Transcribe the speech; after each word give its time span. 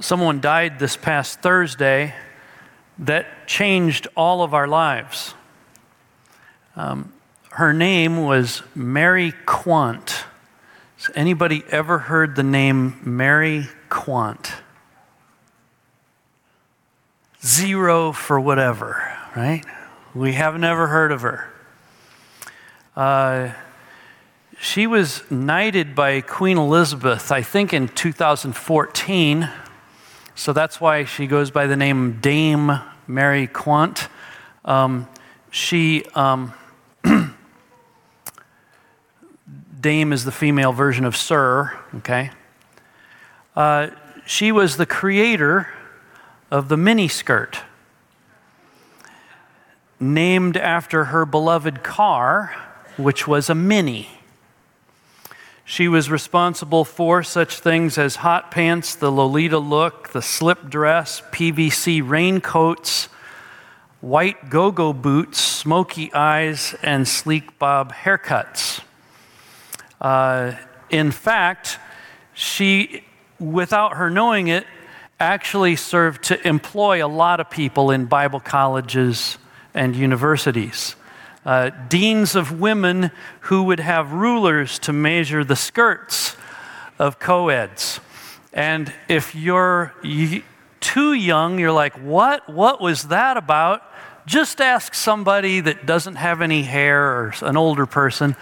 someone 0.00 0.40
died 0.40 0.78
this 0.78 0.96
past 0.96 1.40
Thursday 1.40 2.14
that 2.98 3.46
changed 3.46 4.08
all 4.16 4.42
of 4.42 4.54
our 4.54 4.66
lives. 4.66 5.34
Um, 6.74 7.12
her 7.50 7.72
name 7.72 8.22
was 8.22 8.62
Mary 8.74 9.32
Quant. 9.46 10.24
Has 10.98 11.10
anybody 11.14 11.64
ever 11.70 11.98
heard 11.98 12.36
the 12.36 12.42
name 12.42 13.00
Mary 13.02 13.66
Quant? 13.88 14.52
Zero 17.44 18.12
for 18.12 18.40
whatever, 18.40 19.16
right? 19.34 19.64
We 20.14 20.32
have 20.32 20.58
never 20.58 20.88
heard 20.88 21.12
of 21.12 21.22
her. 21.22 21.48
Uh, 22.94 23.52
she 24.58 24.86
was 24.86 25.22
knighted 25.30 25.94
by 25.94 26.22
Queen 26.22 26.56
Elizabeth, 26.56 27.30
I 27.30 27.42
think 27.42 27.72
in 27.72 27.88
2014. 27.88 29.50
So 30.38 30.52
that's 30.52 30.82
why 30.82 31.04
she 31.04 31.26
goes 31.26 31.50
by 31.50 31.66
the 31.66 31.76
name 31.76 32.20
Dame 32.20 32.78
Mary 33.06 33.46
Quant. 33.46 34.06
Um, 34.66 35.08
she, 35.50 36.04
um, 36.14 36.52
Dame 39.80 40.12
is 40.12 40.26
the 40.26 40.32
female 40.32 40.74
version 40.74 41.06
of 41.06 41.16
Sir, 41.16 41.72
okay? 41.96 42.32
Uh, 43.56 43.88
she 44.26 44.52
was 44.52 44.76
the 44.76 44.84
creator 44.84 45.68
of 46.50 46.68
the 46.68 46.76
miniskirt, 46.76 47.60
named 49.98 50.58
after 50.58 51.04
her 51.04 51.24
beloved 51.24 51.82
car, 51.82 52.54
which 52.98 53.26
was 53.26 53.48
a 53.48 53.54
mini. 53.54 54.15
She 55.68 55.88
was 55.88 56.08
responsible 56.08 56.84
for 56.84 57.24
such 57.24 57.58
things 57.58 57.98
as 57.98 58.14
hot 58.14 58.52
pants, 58.52 58.94
the 58.94 59.10
Lolita 59.10 59.58
look, 59.58 60.10
the 60.10 60.22
slip 60.22 60.70
dress, 60.70 61.22
PVC 61.32 62.08
raincoats, 62.08 63.08
white 64.00 64.48
go 64.48 64.70
go 64.70 64.92
boots, 64.92 65.40
smoky 65.40 66.14
eyes, 66.14 66.76
and 66.84 67.06
sleek 67.08 67.58
bob 67.58 67.92
haircuts. 67.92 68.80
Uh, 70.00 70.52
in 70.88 71.10
fact, 71.10 71.80
she, 72.32 73.02
without 73.40 73.94
her 73.94 74.08
knowing 74.08 74.46
it, 74.46 74.64
actually 75.18 75.74
served 75.74 76.22
to 76.26 76.46
employ 76.46 77.04
a 77.04 77.08
lot 77.08 77.40
of 77.40 77.50
people 77.50 77.90
in 77.90 78.04
Bible 78.06 78.38
colleges 78.38 79.36
and 79.74 79.96
universities 79.96 80.94
uh, 81.46 81.70
deans 81.88 82.34
of 82.34 82.60
women 82.60 83.12
who 83.42 83.62
would 83.62 83.78
have 83.78 84.12
rulers 84.12 84.80
to 84.80 84.92
measure 84.92 85.44
the 85.44 85.54
skirts 85.54 86.36
of 86.98 87.20
co-eds. 87.20 88.00
And 88.52 88.92
if 89.08 89.34
you're 89.34 89.94
too 90.80 91.12
young, 91.12 91.60
you're 91.60 91.70
like, 91.70 91.94
what? 91.94 92.48
What 92.48 92.80
was 92.80 93.04
that 93.04 93.36
about? 93.36 93.82
Just 94.26 94.60
ask 94.60 94.92
somebody 94.92 95.60
that 95.60 95.86
doesn't 95.86 96.16
have 96.16 96.42
any 96.42 96.62
hair 96.62 97.00
or 97.00 97.34
an 97.42 97.56
older 97.56 97.86
person, 97.86 98.34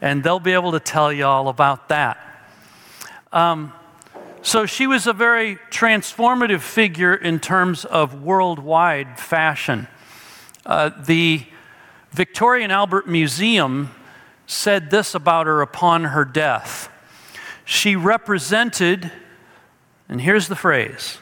and 0.00 0.24
they'll 0.24 0.40
be 0.40 0.52
able 0.52 0.72
to 0.72 0.80
tell 0.80 1.12
you 1.12 1.26
all 1.26 1.48
about 1.48 1.90
that. 1.90 2.18
Um, 3.32 3.72
so 4.42 4.66
she 4.66 4.88
was 4.88 5.06
a 5.06 5.12
very 5.12 5.56
transformative 5.70 6.60
figure 6.62 7.14
in 7.14 7.38
terms 7.38 7.84
of 7.84 8.20
worldwide 8.22 9.20
fashion. 9.20 9.86
Uh, 10.66 10.90
the 10.98 11.44
Victoria 12.10 12.64
and 12.64 12.72
Albert 12.72 13.08
Museum 13.08 13.94
said 14.46 14.90
this 14.90 15.14
about 15.14 15.46
her 15.46 15.60
upon 15.60 16.04
her 16.04 16.24
death. 16.24 16.90
She 17.64 17.96
represented, 17.96 19.12
and 20.08 20.20
here's 20.20 20.48
the 20.48 20.56
phrase, 20.56 21.18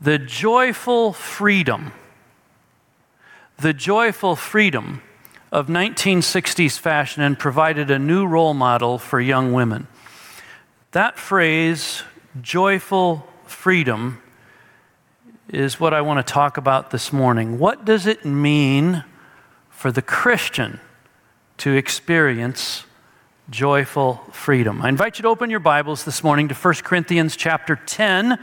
the 0.00 0.18
joyful 0.18 1.12
freedom, 1.12 1.92
the 3.58 3.72
joyful 3.72 4.36
freedom 4.36 5.02
of 5.50 5.66
1960s 5.66 6.78
fashion 6.78 7.22
and 7.22 7.38
provided 7.38 7.90
a 7.90 7.98
new 7.98 8.26
role 8.26 8.54
model 8.54 8.98
for 8.98 9.20
young 9.20 9.52
women. 9.52 9.86
That 10.92 11.18
phrase, 11.18 12.02
joyful 12.40 13.26
freedom, 13.44 14.22
is 15.48 15.78
what 15.78 15.92
I 15.92 16.00
want 16.00 16.26
to 16.26 16.32
talk 16.32 16.56
about 16.56 16.90
this 16.90 17.12
morning. 17.12 17.58
What 17.58 17.84
does 17.84 18.06
it 18.06 18.24
mean 18.24 19.04
for 19.82 19.90
the 19.90 20.00
Christian 20.00 20.78
to 21.56 21.72
experience 21.72 22.84
joyful 23.50 24.14
freedom. 24.30 24.80
I 24.80 24.88
invite 24.88 25.18
you 25.18 25.22
to 25.22 25.28
open 25.28 25.50
your 25.50 25.58
Bibles 25.58 26.04
this 26.04 26.22
morning 26.22 26.46
to 26.46 26.54
1 26.54 26.74
Corinthians 26.84 27.34
chapter 27.34 27.74
10. 27.74 28.38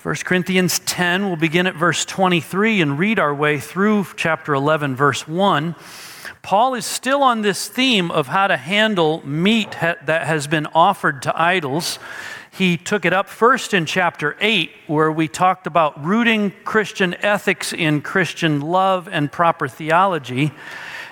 1 0.00 0.14
Corinthians 0.24 0.78
10, 0.78 1.26
we'll 1.26 1.34
begin 1.34 1.66
at 1.66 1.74
verse 1.74 2.04
23 2.04 2.82
and 2.82 3.00
read 3.00 3.18
our 3.18 3.34
way 3.34 3.58
through 3.58 4.06
chapter 4.14 4.54
11, 4.54 4.94
verse 4.94 5.26
1. 5.26 5.74
Paul 6.42 6.74
is 6.74 6.86
still 6.86 7.24
on 7.24 7.42
this 7.42 7.66
theme 7.66 8.12
of 8.12 8.28
how 8.28 8.46
to 8.46 8.56
handle 8.56 9.26
meat 9.26 9.72
that 9.80 10.06
has 10.06 10.46
been 10.46 10.68
offered 10.72 11.22
to 11.22 11.36
idols. 11.36 11.98
He 12.62 12.76
took 12.76 13.04
it 13.04 13.12
up 13.12 13.28
first 13.28 13.74
in 13.74 13.86
chapter 13.86 14.36
8, 14.40 14.70
where 14.86 15.10
we 15.10 15.26
talked 15.26 15.66
about 15.66 16.04
rooting 16.04 16.52
Christian 16.62 17.12
ethics 17.14 17.72
in 17.72 18.02
Christian 18.02 18.60
love 18.60 19.08
and 19.10 19.32
proper 19.32 19.66
theology. 19.66 20.52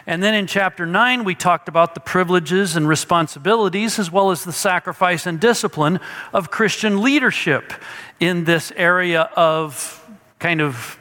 And 0.06 0.22
then 0.22 0.32
in 0.32 0.46
chapter 0.46 0.86
9, 0.86 1.24
we 1.24 1.34
talked 1.34 1.68
about 1.68 1.94
the 1.94 2.00
privileges 2.00 2.76
and 2.76 2.86
responsibilities, 2.86 3.98
as 3.98 4.12
well 4.12 4.30
as 4.30 4.44
the 4.44 4.52
sacrifice 4.52 5.26
and 5.26 5.40
discipline 5.40 5.98
of 6.32 6.52
Christian 6.52 7.02
leadership 7.02 7.72
in 8.20 8.44
this 8.44 8.72
area 8.76 9.22
of 9.34 10.08
kind 10.38 10.60
of 10.60 10.98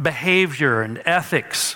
behavior 0.00 0.80
and 0.80 1.02
ethics. 1.06 1.74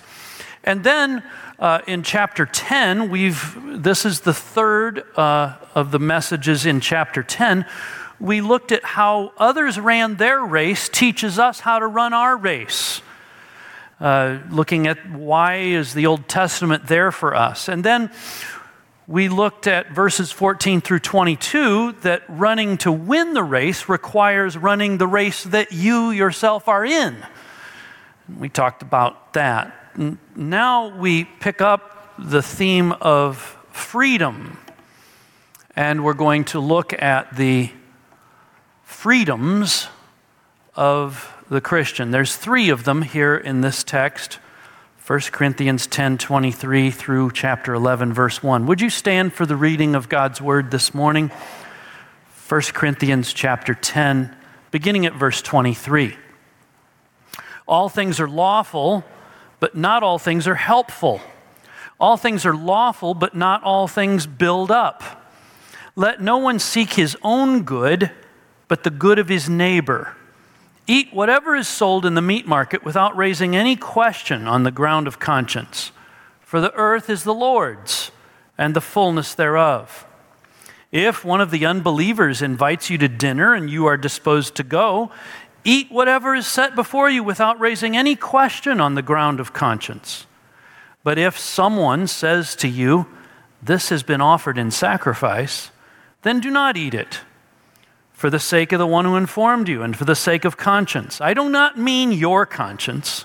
And 0.62 0.84
then 0.84 1.24
uh, 1.58 1.80
in 1.88 2.04
chapter 2.04 2.46
10, 2.46 3.10
we've, 3.10 3.82
this 3.82 4.04
is 4.04 4.20
the 4.20 4.32
third 4.32 5.02
uh, 5.16 5.56
of 5.74 5.90
the 5.90 5.98
messages 5.98 6.64
in 6.64 6.78
chapter 6.78 7.24
10 7.24 7.66
we 8.22 8.40
looked 8.40 8.70
at 8.70 8.84
how 8.84 9.32
others 9.36 9.80
ran 9.80 10.14
their 10.14 10.40
race 10.40 10.88
teaches 10.88 11.40
us 11.40 11.58
how 11.58 11.80
to 11.80 11.86
run 11.88 12.12
our 12.12 12.36
race. 12.36 13.02
Uh, 14.00 14.38
looking 14.48 14.86
at 14.86 15.10
why 15.10 15.56
is 15.56 15.92
the 15.92 16.06
Old 16.06 16.28
Testament 16.28 16.86
there 16.86 17.10
for 17.10 17.34
us. 17.34 17.68
And 17.68 17.82
then 17.82 18.12
we 19.08 19.28
looked 19.28 19.66
at 19.66 19.90
verses 19.90 20.30
14 20.30 20.80
through 20.80 21.00
22 21.00 21.92
that 22.02 22.22
running 22.28 22.78
to 22.78 22.92
win 22.92 23.34
the 23.34 23.42
race 23.42 23.88
requires 23.88 24.56
running 24.56 24.98
the 24.98 25.08
race 25.08 25.42
that 25.42 25.72
you 25.72 26.12
yourself 26.12 26.68
are 26.68 26.84
in. 26.84 27.16
We 28.38 28.48
talked 28.48 28.82
about 28.82 29.32
that. 29.32 29.96
Now 30.36 30.96
we 30.96 31.24
pick 31.24 31.60
up 31.60 32.14
the 32.18 32.40
theme 32.40 32.92
of 32.92 33.36
freedom, 33.72 34.58
and 35.74 36.04
we're 36.04 36.14
going 36.14 36.44
to 36.46 36.60
look 36.60 36.92
at 37.02 37.34
the 37.34 37.70
freedoms 39.02 39.88
of 40.76 41.44
the 41.50 41.60
Christian. 41.60 42.12
There's 42.12 42.36
three 42.36 42.68
of 42.68 42.84
them 42.84 43.02
here 43.02 43.36
in 43.36 43.60
this 43.60 43.82
text. 43.82 44.38
1 45.04 45.18
Corinthians 45.32 45.88
10 45.88 46.18
23 46.18 46.92
through 46.92 47.32
chapter 47.32 47.74
11, 47.74 48.12
verse 48.12 48.44
1. 48.44 48.64
Would 48.66 48.80
you 48.80 48.90
stand 48.90 49.32
for 49.32 49.44
the 49.44 49.56
reading 49.56 49.96
of 49.96 50.08
God's 50.08 50.40
word 50.40 50.70
this 50.70 50.94
morning? 50.94 51.32
1 52.48 52.60
Corinthians 52.74 53.32
chapter 53.32 53.74
10, 53.74 54.36
beginning 54.70 55.04
at 55.04 55.14
verse 55.14 55.42
23. 55.42 56.16
All 57.66 57.88
things 57.88 58.20
are 58.20 58.28
lawful, 58.28 59.02
but 59.58 59.74
not 59.74 60.04
all 60.04 60.20
things 60.20 60.46
are 60.46 60.54
helpful. 60.54 61.20
All 61.98 62.16
things 62.16 62.46
are 62.46 62.54
lawful, 62.54 63.14
but 63.14 63.34
not 63.34 63.64
all 63.64 63.88
things 63.88 64.28
build 64.28 64.70
up. 64.70 65.02
Let 65.96 66.22
no 66.22 66.38
one 66.38 66.60
seek 66.60 66.92
his 66.92 67.16
own 67.24 67.64
good 67.64 68.12
but 68.72 68.84
the 68.84 68.90
good 68.90 69.18
of 69.18 69.28
his 69.28 69.50
neighbor. 69.50 70.16
Eat 70.86 71.12
whatever 71.12 71.54
is 71.54 71.68
sold 71.68 72.06
in 72.06 72.14
the 72.14 72.22
meat 72.22 72.46
market 72.46 72.82
without 72.82 73.14
raising 73.14 73.54
any 73.54 73.76
question 73.76 74.48
on 74.48 74.62
the 74.62 74.70
ground 74.70 75.06
of 75.06 75.18
conscience. 75.18 75.92
For 76.40 76.58
the 76.58 76.72
earth 76.72 77.10
is 77.10 77.22
the 77.22 77.34
Lord's 77.34 78.10
and 78.56 78.72
the 78.72 78.80
fullness 78.80 79.34
thereof. 79.34 80.06
If 80.90 81.22
one 81.22 81.42
of 81.42 81.50
the 81.50 81.66
unbelievers 81.66 82.40
invites 82.40 82.88
you 82.88 82.96
to 82.96 83.08
dinner 83.08 83.52
and 83.52 83.68
you 83.68 83.84
are 83.84 83.98
disposed 83.98 84.54
to 84.54 84.62
go, 84.62 85.10
eat 85.64 85.92
whatever 85.92 86.34
is 86.34 86.46
set 86.46 86.74
before 86.74 87.10
you 87.10 87.22
without 87.22 87.60
raising 87.60 87.94
any 87.94 88.16
question 88.16 88.80
on 88.80 88.94
the 88.94 89.02
ground 89.02 89.38
of 89.38 89.52
conscience. 89.52 90.26
But 91.04 91.18
if 91.18 91.38
someone 91.38 92.06
says 92.06 92.56
to 92.56 92.68
you, 92.68 93.06
This 93.62 93.90
has 93.90 94.02
been 94.02 94.22
offered 94.22 94.56
in 94.56 94.70
sacrifice, 94.70 95.70
then 96.22 96.40
do 96.40 96.50
not 96.50 96.78
eat 96.78 96.94
it 96.94 97.20
for 98.22 98.30
the 98.30 98.38
sake 98.38 98.70
of 98.70 98.78
the 98.78 98.86
one 98.86 99.04
who 99.04 99.16
informed 99.16 99.68
you 99.68 99.82
and 99.82 99.96
for 99.96 100.04
the 100.04 100.14
sake 100.14 100.44
of 100.44 100.56
conscience. 100.56 101.20
I 101.20 101.34
do 101.34 101.50
not 101.50 101.76
mean 101.76 102.12
your 102.12 102.46
conscience, 102.46 103.24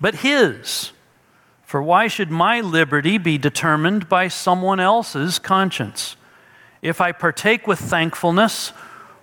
but 0.00 0.14
his. 0.14 0.92
For 1.64 1.82
why 1.82 2.08
should 2.08 2.30
my 2.30 2.62
liberty 2.62 3.18
be 3.18 3.36
determined 3.36 4.08
by 4.08 4.28
someone 4.28 4.80
else's 4.80 5.38
conscience? 5.38 6.16
If 6.80 6.98
I 6.98 7.12
partake 7.12 7.66
with 7.66 7.78
thankfulness, 7.78 8.72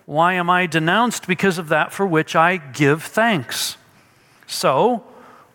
Why 0.06 0.34
am 0.34 0.48
I 0.48 0.68
denounced? 0.68 1.26
Because 1.26 1.58
of 1.58 1.70
that 1.70 1.92
for 1.92 2.06
which 2.06 2.36
I 2.36 2.58
give 2.58 3.04
thanks. 3.04 3.78
So, 4.46 5.04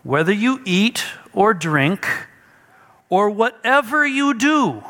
whether 0.03 0.33
you 0.33 0.63
eat 0.65 1.05
or 1.33 1.55
drink, 1.55 2.09
or 3.09 3.31
whatever 3.31 4.05
you 4.05 4.35
do, 4.35 4.83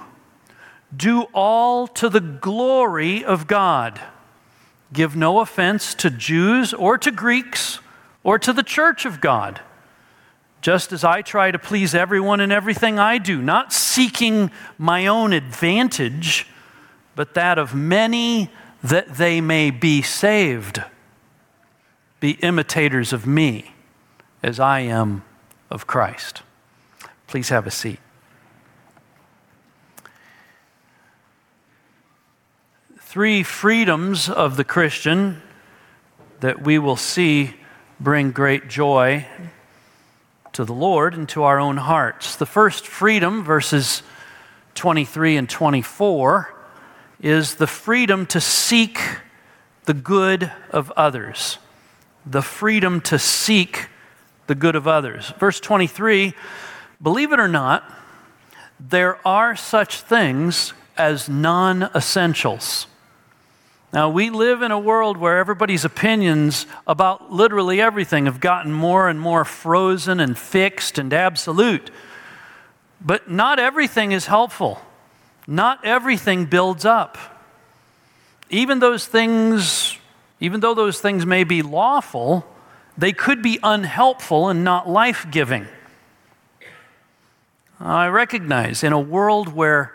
do 0.97 1.23
all 1.35 1.87
to 1.87 2.09
the 2.09 2.21
glory 2.21 3.23
of 3.23 3.47
God. 3.47 4.01
Give 4.95 5.17
no 5.17 5.41
offense 5.41 5.93
to 5.97 6.09
Jews 6.09 6.73
or 6.73 6.97
to 6.99 7.11
Greeks 7.11 7.81
or 8.23 8.39
to 8.39 8.53
the 8.53 8.63
church 8.63 9.05
of 9.05 9.21
God, 9.21 9.61
just 10.63 10.93
as 10.93 11.05
I 11.05 11.21
try 11.21 11.51
to 11.51 11.59
please 11.59 11.95
everyone 11.95 12.41
in 12.41 12.53
everything 12.53 12.99
I 12.99 13.19
do, 13.19 13.43
not 13.43 13.73
seeking 13.73 14.53
my 14.79 15.07
own 15.07 15.33
advantage, 15.33 16.47
but 17.17 17.35
that 17.35 17.59
of 17.59 17.75
many 17.75 18.51
that 18.83 19.17
they 19.17 19.41
may 19.41 19.71
be 19.71 20.01
saved. 20.01 20.83
Be 22.21 22.33
imitators 22.33 23.13
of 23.13 23.27
me 23.27 23.75
as 24.43 24.61
I 24.61 24.81
am 24.81 25.25
of 25.71 25.87
Christ. 25.89 26.43
Please 27.27 27.49
have 27.49 27.67
a 27.67 27.71
seat. 27.71 27.99
Three 33.15 33.45
freedoms 33.45 34.29
of 34.29 34.57
the 34.57 34.65
Christian 34.65 35.41
that 36.41 36.65
we 36.65 36.81
will 36.81 36.97
see 36.97 37.55
bring 38.01 38.33
great 38.33 38.67
joy 38.67 39.25
to 40.53 40.65
the 40.65 40.73
Lord 40.73 41.15
and 41.15 41.29
to 41.29 41.45
our 41.45 41.61
own 41.61 41.77
hearts. 41.77 42.35
The 42.35 42.45
first 42.45 42.85
freedom, 42.85 43.45
verses 43.45 44.03
23 44.75 45.37
and 45.37 45.49
24, 45.49 46.53
is 47.21 47.55
the 47.55 47.69
freedom 47.69 48.27
to 48.27 48.41
seek 48.41 48.99
the 49.85 49.95
good 49.95 50.51
of 50.71 50.91
others. 50.97 51.59
The 52.27 52.43
freedom 52.43 53.01
to 53.03 53.21
seek 53.21 53.91
the 54.49 54.57
good 54.57 54.75
of 54.75 54.89
others. 54.89 55.33
Verse 55.39 55.61
23 55.61 56.35
believe 57.01 57.31
it 57.33 57.39
or 57.39 57.47
not, 57.47 57.89
there 58.81 59.25
are 59.25 59.55
such 59.55 60.01
things 60.01 60.73
as 60.97 61.29
non 61.29 61.85
essentials. 61.95 62.89
Now, 63.95 64.09
we 64.09 64.29
live 64.29 64.63
in 64.63 64.73
a 64.73 64.79
world 64.79 65.17
where 65.17 65.39
everybody's 65.39 65.85
opinions 65.85 66.67
about 66.85 67.31
literally 67.31 67.81
everything 67.81 68.25
have 68.25 68.41
gotten 68.41 68.73
more 68.73 69.09
and 69.09 69.21
more 69.21 69.45
frozen 69.45 70.19
and 70.19 70.37
fixed 70.37 70.99
and 70.99 71.15
absolute. 71.15 71.93
But 73.01 73.31
not 73.31 73.61
everything 73.61 74.11
is 74.11 74.27
helpful, 74.27 74.83
not 75.47 75.85
everything 75.85 76.47
builds 76.47 76.85
up. 76.85 77.17
Even 78.51 78.81
those 78.81 79.07
things, 79.07 79.97
even 80.41 80.59
though 80.59 80.75
those 80.75 81.01
things 81.01 81.25
may 81.25 81.45
be 81.45 81.63
lawful, 81.63 82.45
they 82.99 83.13
could 83.13 83.43
be 83.43 83.61
unhelpful 83.63 84.49
and 84.49 84.65
not 84.65 84.89
life 84.89 85.25
giving. 85.31 85.69
I 87.79 88.09
recognize 88.09 88.83
in 88.83 88.93
a 88.93 88.99
world 88.99 89.55
where 89.55 89.94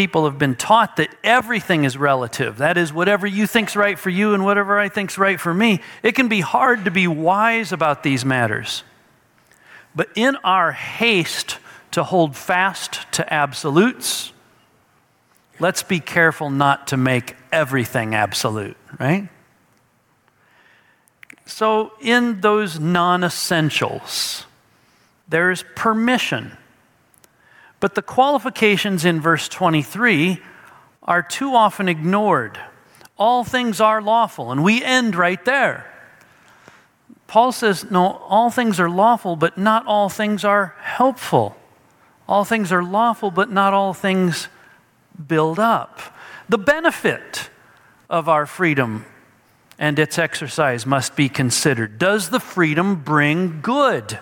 people 0.00 0.24
have 0.24 0.38
been 0.38 0.54
taught 0.54 0.96
that 0.96 1.14
everything 1.22 1.84
is 1.84 1.94
relative. 1.94 2.56
That 2.56 2.78
is, 2.78 2.90
whatever 2.90 3.26
you 3.26 3.46
think's 3.46 3.76
right 3.76 3.98
for 3.98 4.08
you 4.08 4.32
and 4.32 4.46
whatever 4.46 4.78
I 4.78 4.88
think's 4.88 5.18
right 5.18 5.38
for 5.38 5.52
me. 5.52 5.82
It 6.02 6.14
can 6.14 6.26
be 6.26 6.40
hard 6.40 6.86
to 6.86 6.90
be 6.90 7.06
wise 7.06 7.70
about 7.70 8.02
these 8.02 8.24
matters. 8.24 8.82
But 9.94 10.08
in 10.14 10.36
our 10.36 10.72
haste 10.72 11.58
to 11.90 12.02
hold 12.02 12.34
fast 12.34 13.12
to 13.12 13.30
absolutes, 13.30 14.32
let's 15.58 15.82
be 15.82 16.00
careful 16.00 16.48
not 16.48 16.86
to 16.86 16.96
make 16.96 17.36
everything 17.52 18.14
absolute, 18.14 18.78
right? 18.98 19.28
So, 21.44 21.92
in 22.00 22.40
those 22.40 22.80
non 22.80 23.22
essentials, 23.22 24.46
there's 25.28 25.62
permission 25.74 26.56
but 27.80 27.94
the 27.94 28.02
qualifications 28.02 29.04
in 29.04 29.20
verse 29.20 29.48
23 29.48 30.40
are 31.02 31.22
too 31.22 31.54
often 31.54 31.88
ignored. 31.88 32.58
All 33.18 33.42
things 33.42 33.80
are 33.80 34.00
lawful, 34.00 34.52
and 34.52 34.62
we 34.62 34.84
end 34.84 35.16
right 35.16 35.42
there. 35.44 35.86
Paul 37.26 37.52
says, 37.52 37.90
no, 37.90 38.16
all 38.28 38.50
things 38.50 38.78
are 38.80 38.90
lawful, 38.90 39.36
but 39.36 39.56
not 39.56 39.86
all 39.86 40.08
things 40.08 40.44
are 40.44 40.74
helpful. 40.80 41.56
All 42.28 42.44
things 42.44 42.72
are 42.72 42.82
lawful, 42.82 43.30
but 43.30 43.50
not 43.50 43.72
all 43.72 43.94
things 43.94 44.48
build 45.26 45.58
up. 45.58 46.00
The 46.48 46.58
benefit 46.58 47.50
of 48.08 48.28
our 48.28 48.46
freedom 48.46 49.04
and 49.78 49.98
its 49.98 50.18
exercise 50.18 50.84
must 50.84 51.16
be 51.16 51.28
considered. 51.28 51.98
Does 51.98 52.30
the 52.30 52.40
freedom 52.40 52.96
bring 52.96 53.60
good? 53.60 54.18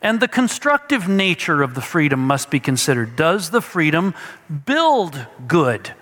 And 0.00 0.20
the 0.20 0.28
constructive 0.28 1.08
nature 1.08 1.62
of 1.62 1.74
the 1.74 1.80
freedom 1.80 2.20
must 2.20 2.50
be 2.50 2.60
considered. 2.60 3.16
Does 3.16 3.50
the 3.50 3.60
freedom 3.60 4.14
build 4.64 5.26
good? 5.46 5.92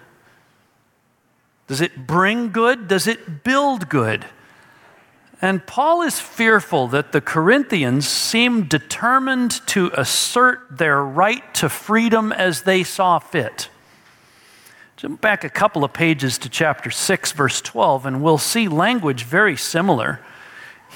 Does 1.66 1.80
it 1.80 2.06
bring 2.06 2.52
good? 2.52 2.88
Does 2.88 3.06
it 3.06 3.42
build 3.42 3.88
good? 3.88 4.26
And 5.42 5.66
Paul 5.66 6.02
is 6.02 6.18
fearful 6.18 6.88
that 6.88 7.12
the 7.12 7.20
Corinthians 7.20 8.08
seem 8.08 8.64
determined 8.64 9.66
to 9.68 9.90
assert 9.94 10.78
their 10.78 11.02
right 11.02 11.52
to 11.54 11.68
freedom 11.68 12.32
as 12.32 12.62
they 12.62 12.84
saw 12.84 13.18
fit. 13.18 13.68
Jump 14.96 15.20
back 15.20 15.44
a 15.44 15.50
couple 15.50 15.84
of 15.84 15.92
pages 15.92 16.38
to 16.38 16.48
chapter 16.48 16.90
6, 16.90 17.32
verse 17.32 17.60
12, 17.60 18.06
and 18.06 18.22
we'll 18.22 18.38
see 18.38 18.66
language 18.66 19.24
very 19.24 19.56
similar. 19.56 20.20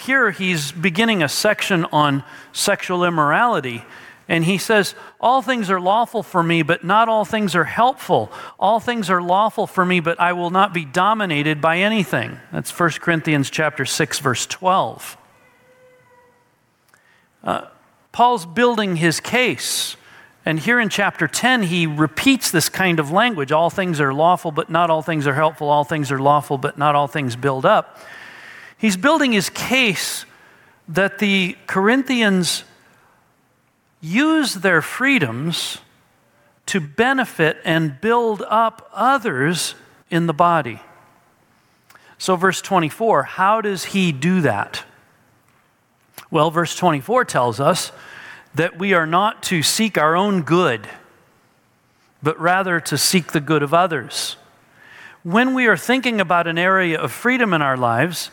Here 0.01 0.31
he's 0.31 0.73
beginning 0.73 1.23
a 1.23 1.29
section 1.29 1.85
on 1.93 2.25
sexual 2.53 3.05
immorality. 3.05 3.85
And 4.29 4.45
he 4.45 4.59
says, 4.59 4.95
All 5.21 5.43
things 5.43 5.71
are 5.71 5.81
lawful 5.81 6.23
for 6.23 6.43
me, 6.43 6.63
but 6.63 6.85
not 6.85 7.09
all 7.09 7.25
things 7.25 7.55
are 7.55 7.65
helpful. 7.65 8.33
All 8.59 8.81
things 8.81 9.11
are 9.11 9.21
lawful 9.21 9.67
for 9.67 9.85
me, 9.85 10.01
but 10.01 10.19
I 10.21 10.33
will 10.33 10.51
not 10.51 10.73
be 10.73 10.85
dominated 10.85 11.61
by 11.61 11.79
anything. 11.79 12.39
That's 12.53 12.71
1 12.71 12.91
Corinthians 13.01 13.51
chapter 13.51 13.85
6, 13.85 14.21
verse 14.21 14.47
12. 14.47 15.17
Uh, 17.43 17.67
Paul's 18.13 18.47
building 18.47 18.97
his 18.97 19.21
case. 19.21 19.97
And 20.47 20.61
here 20.61 20.81
in 20.81 20.89
chapter 20.89 21.29
10, 21.29 21.65
he 21.65 21.87
repeats 21.87 22.51
this 22.51 22.69
kind 22.69 23.01
of 23.01 23.11
language 23.11 23.53
all 23.53 23.69
things 23.69 24.01
are 24.01 24.15
lawful, 24.15 24.53
but 24.53 24.71
not 24.71 24.89
all 24.89 25.03
things 25.03 25.27
are 25.27 25.35
helpful. 25.35 25.69
All 25.69 25.85
things 25.85 26.11
are 26.11 26.19
lawful, 26.19 26.57
but 26.57 26.79
not 26.79 26.95
all 26.95 27.09
things 27.09 27.37
build 27.37 27.67
up. 27.67 27.99
He's 28.81 28.97
building 28.97 29.33
his 29.33 29.51
case 29.51 30.25
that 30.89 31.19
the 31.19 31.55
Corinthians 31.67 32.65
use 34.01 34.55
their 34.55 34.81
freedoms 34.81 35.79
to 36.65 36.81
benefit 36.81 37.59
and 37.63 38.01
build 38.01 38.43
up 38.49 38.91
others 38.95 39.75
in 40.11 40.27
the 40.27 40.33
body. 40.33 40.81
So, 42.17 42.37
verse 42.37 42.63
24, 42.63 43.25
how 43.25 43.61
does 43.61 43.85
he 43.85 44.13
do 44.13 44.41
that? 44.41 44.85
Well, 46.31 46.51
verse 46.51 46.75
24 46.75 47.27
tells 47.27 47.61
us 47.61 47.93
that 48.55 48.79
we 48.79 48.95
are 48.95 49.07
not 49.07 49.43
to 49.45 49.63
seek 49.63 49.99
our 49.99 50.17
own 50.17 50.41
good, 50.41 50.89
but 52.23 52.41
rather 52.41 52.81
to 52.81 52.97
seek 52.97 53.33
the 53.33 53.41
good 53.41 53.63
of 53.63 53.75
others. 53.75 54.37
When 55.23 55.53
we 55.53 55.67
are 55.67 55.77
thinking 55.77 56.19
about 56.19 56.47
an 56.47 56.57
area 56.57 56.99
of 56.99 57.13
freedom 57.13 57.53
in 57.53 57.61
our 57.61 57.77
lives, 57.77 58.31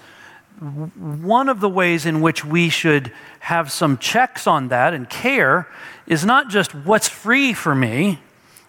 one 0.59 1.49
of 1.49 1.59
the 1.59 1.69
ways 1.69 2.05
in 2.05 2.21
which 2.21 2.43
we 2.43 2.69
should 2.69 3.11
have 3.39 3.71
some 3.71 3.97
checks 3.97 4.47
on 4.47 4.69
that 4.69 4.93
and 4.93 5.09
care 5.09 5.67
is 6.07 6.25
not 6.25 6.49
just 6.49 6.73
what's 6.73 7.07
free 7.07 7.53
for 7.53 7.75
me, 7.75 8.19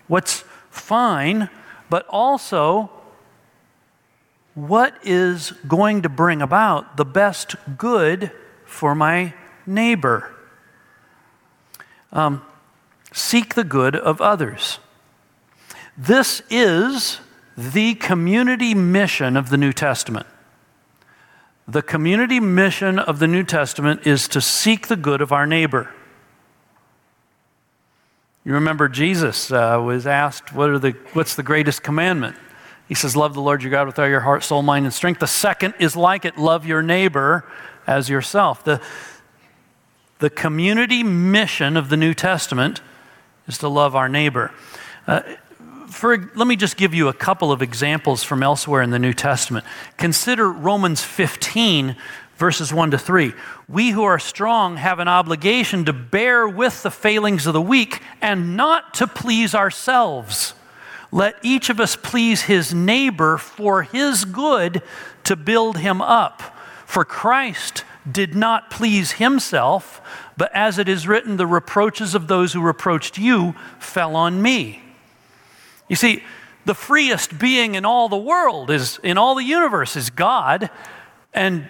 what's 0.07 0.45
fine, 0.71 1.49
but 1.89 2.07
also 2.09 2.91
what 4.55 4.99
is 5.03 5.53
going 5.67 6.03
to 6.03 6.09
bring 6.09 6.43
about 6.43 6.97
the 6.97 7.05
best 7.05 7.57
good 7.79 8.33
for 8.67 8.95
my 8.95 9.33
neighbor. 9.67 10.35
Um, 12.13 12.43
seek 13.13 13.55
the 13.55 13.65
good 13.65 13.97
of 13.97 14.21
others. 14.21 14.79
This 15.97 16.43
is 16.51 17.21
the 17.57 17.95
community 17.95 18.75
mission 18.75 19.37
of 19.37 19.51
the 19.51 19.57
New 19.57 19.73
Testament. 19.73 20.27
The 21.69 21.83
community 21.83 22.41
mission 22.41 22.99
of 22.99 23.19
the 23.19 23.27
New 23.27 23.45
Testament 23.45 24.07
is 24.07 24.27
to 24.29 24.41
seek 24.41 24.89
the 24.89 24.97
good 24.97 25.21
of 25.21 25.33
our 25.33 25.47
neighbor. 25.47 25.93
You 28.43 28.55
remember 28.55 28.89
Jesus 28.89 29.53
uh, 29.53 29.79
was 29.85 30.07
asked, 30.07 30.55
what 30.55 30.71
are 30.71 30.79
the, 30.79 30.93
What's 31.13 31.35
the 31.35 31.43
greatest 31.43 31.83
commandment? 31.83 32.37
He 32.89 32.95
says, 32.95 33.15
Love 33.15 33.35
the 33.35 33.43
Lord 33.43 33.63
your 33.63 33.71
God 33.71 33.87
with 33.87 33.99
all 33.99 34.09
your 34.09 34.21
heart, 34.21 34.43
soul, 34.43 34.63
mind, 34.63 34.87
and 34.87 34.95
strength. 34.95 35.21
The 35.21 35.27
second 35.27 35.75
is 35.79 35.95
like 35.95 36.25
it 36.25 36.39
love 36.39 36.65
your 36.65 36.81
neighbor 36.81 37.45
as 37.87 38.09
yourself. 38.09 38.65
The, 38.65 38.81
the 40.21 40.31
community 40.31 41.03
mission 41.03 41.77
of 41.77 41.91
the 41.91 41.99
New 41.99 42.15
Testament 42.15 42.81
is 43.47 43.59
to 43.59 43.69
love 43.69 43.95
our 43.95 44.09
neighbor. 44.09 44.53
Uh, 45.07 45.21
for, 45.91 46.31
let 46.35 46.47
me 46.47 46.57
just 46.57 46.77
give 46.77 46.95
you 46.95 47.09
a 47.09 47.13
couple 47.13 47.51
of 47.51 47.63
examples 47.63 48.23
from 48.23 48.43
elsewhere 48.43 48.83
in 48.83 48.91
the 48.91 48.99
New 48.99 49.13
Testament. 49.13 49.65
Consider 49.97 50.51
Romans 50.51 51.03
15, 51.03 51.97
verses 52.37 52.73
1 52.73 52.93
to 52.93 52.99
3. 52.99 53.33
We 53.69 53.91
who 53.91 54.05
are 54.05 54.19
strong 54.19 54.77
have 54.77 54.99
an 54.99 55.09
obligation 55.09 55.85
to 55.87 55.93
bear 55.93 56.49
with 56.49 56.83
the 56.83 56.91
failings 56.91 57.47
of 57.47 57.53
the 57.53 57.63
weak 57.63 58.01
and 58.21 58.57
not 58.57 58.95
to 58.95 59.07
please 59.07 59.55
ourselves. 59.55 60.55
Let 61.11 61.37
each 61.43 61.71
of 61.71 61.81
us 61.81 61.97
please 61.97 62.43
his 62.43 62.75
neighbor 62.75 63.39
for 63.39 63.83
his 63.83 64.25
good 64.25 64.83
to 65.25 65.37
build 65.37 65.79
him 65.79 66.01
up. 66.01 66.57
For 66.87 67.05
Christ 67.05 67.85
did 68.11 68.35
not 68.35 68.71
please 68.71 69.13
himself, 69.13 70.01
but 70.37 70.51
as 70.55 70.79
it 70.79 70.89
is 70.89 71.09
written, 71.09 71.37
the 71.37 71.47
reproaches 71.47 72.15
of 72.15 72.29
those 72.29 72.53
who 72.53 72.63
reproached 72.63 73.19
you 73.19 73.55
fell 73.79 74.17
on 74.17 74.41
me. 74.41 74.83
You 75.89 75.97
see, 75.97 76.23
the 76.65 76.75
freest 76.75 77.39
being 77.39 77.75
in 77.75 77.85
all 77.85 78.09
the 78.09 78.17
world 78.17 78.71
is 78.71 78.99
in 79.03 79.17
all 79.17 79.35
the 79.35 79.45
universe 79.45 79.97
is 79.97 80.11
God, 80.11 80.71
and 81.33 81.67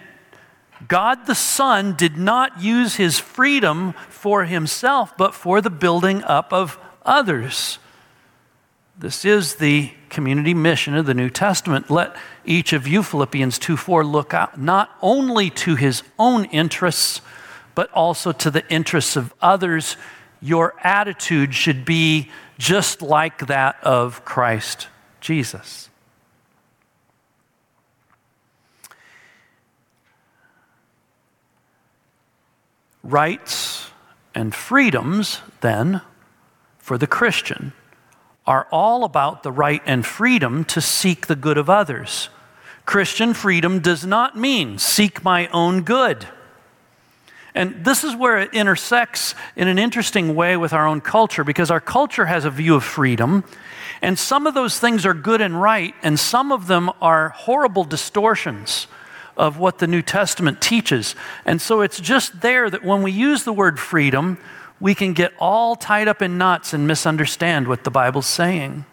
God 0.87 1.25
the 1.25 1.35
Son 1.35 1.95
did 1.95 2.17
not 2.17 2.61
use 2.61 2.95
his 2.95 3.19
freedom 3.19 3.93
for 4.09 4.45
himself, 4.45 5.15
but 5.17 5.33
for 5.33 5.61
the 5.61 5.69
building 5.69 6.23
up 6.23 6.53
of 6.53 6.77
others. 7.05 7.79
This 8.97 9.23
is 9.23 9.55
the 9.55 9.91
community 10.09 10.53
mission 10.53 10.95
of 10.95 11.05
the 11.05 11.13
New 11.13 11.29
Testament. 11.29 11.89
Let 11.89 12.15
each 12.43 12.73
of 12.73 12.85
you, 12.85 13.03
Philippians 13.03 13.57
2 13.57 13.77
4, 13.77 14.05
look 14.05 14.33
out 14.33 14.59
not 14.59 14.89
only 15.01 15.49
to 15.51 15.75
his 15.75 16.03
own 16.17 16.45
interests, 16.45 17.21
but 17.75 17.89
also 17.93 18.33
to 18.33 18.51
the 18.51 18.67
interests 18.69 19.15
of 19.15 19.33
others. 19.41 19.95
Your 20.41 20.75
attitude 20.83 21.53
should 21.53 21.85
be 21.85 22.29
just 22.57 23.01
like 23.01 23.47
that 23.47 23.83
of 23.83 24.23
Christ 24.25 24.87
Jesus. 25.19 25.89
Rights 33.03 33.91
and 34.35 34.53
freedoms, 34.53 35.41
then, 35.61 36.01
for 36.77 36.97
the 36.97 37.07
Christian 37.07 37.73
are 38.49 38.67
all 38.71 39.03
about 39.03 39.43
the 39.43 39.51
right 39.51 39.81
and 39.85 40.03
freedom 40.03 40.63
to 40.65 40.81
seek 40.81 41.27
the 41.27 41.35
good 41.35 41.57
of 41.57 41.69
others. 41.69 42.29
Christian 42.83 43.35
freedom 43.35 43.79
does 43.79 44.03
not 44.03 44.35
mean 44.35 44.79
seek 44.79 45.23
my 45.23 45.47
own 45.49 45.83
good. 45.83 46.27
And 47.59 47.83
this 47.83 48.05
is 48.05 48.15
where 48.15 48.37
it 48.37 48.53
intersects 48.53 49.35
in 49.57 49.67
an 49.67 49.77
interesting 49.77 50.33
way 50.33 50.55
with 50.55 50.71
our 50.71 50.87
own 50.87 51.01
culture 51.01 51.43
because 51.43 51.69
our 51.69 51.81
culture 51.81 52.25
has 52.25 52.45
a 52.45 52.49
view 52.49 52.73
of 52.73 52.85
freedom, 52.85 53.43
and 54.01 54.17
some 54.17 54.47
of 54.47 54.53
those 54.53 54.79
things 54.79 55.05
are 55.05 55.13
good 55.13 55.41
and 55.41 55.61
right, 55.61 55.93
and 56.01 56.17
some 56.17 56.53
of 56.53 56.67
them 56.67 56.89
are 57.01 57.29
horrible 57.35 57.83
distortions 57.83 58.87
of 59.35 59.59
what 59.59 59.79
the 59.79 59.87
New 59.87 60.01
Testament 60.01 60.61
teaches. 60.61 61.15
And 61.43 61.61
so 61.61 61.81
it's 61.81 61.99
just 61.99 62.39
there 62.39 62.69
that 62.69 62.85
when 62.85 63.03
we 63.03 63.11
use 63.11 63.43
the 63.43 63.51
word 63.51 63.77
freedom, 63.77 64.37
we 64.79 64.95
can 64.95 65.11
get 65.11 65.33
all 65.37 65.75
tied 65.75 66.07
up 66.07 66.21
in 66.21 66.37
knots 66.37 66.73
and 66.73 66.87
misunderstand 66.87 67.67
what 67.67 67.83
the 67.83 67.91
Bible's 67.91 68.25
saying. 68.25 68.85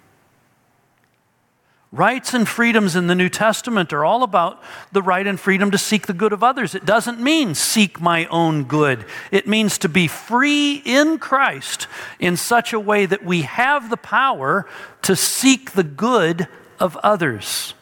Rights 1.96 2.34
and 2.34 2.46
freedoms 2.46 2.94
in 2.94 3.06
the 3.06 3.14
New 3.14 3.30
Testament 3.30 3.90
are 3.94 4.04
all 4.04 4.22
about 4.22 4.62
the 4.92 5.00
right 5.00 5.26
and 5.26 5.40
freedom 5.40 5.70
to 5.70 5.78
seek 5.78 6.06
the 6.06 6.12
good 6.12 6.34
of 6.34 6.42
others. 6.42 6.74
It 6.74 6.84
doesn't 6.84 7.18
mean 7.18 7.54
seek 7.54 8.02
my 8.02 8.26
own 8.26 8.64
good. 8.64 9.06
It 9.30 9.48
means 9.48 9.78
to 9.78 9.88
be 9.88 10.06
free 10.06 10.82
in 10.84 11.18
Christ 11.18 11.86
in 12.18 12.36
such 12.36 12.74
a 12.74 12.80
way 12.80 13.06
that 13.06 13.24
we 13.24 13.42
have 13.42 13.88
the 13.88 13.96
power 13.96 14.68
to 15.02 15.16
seek 15.16 15.70
the 15.70 15.82
good 15.82 16.48
of 16.78 16.98
others. 16.98 17.72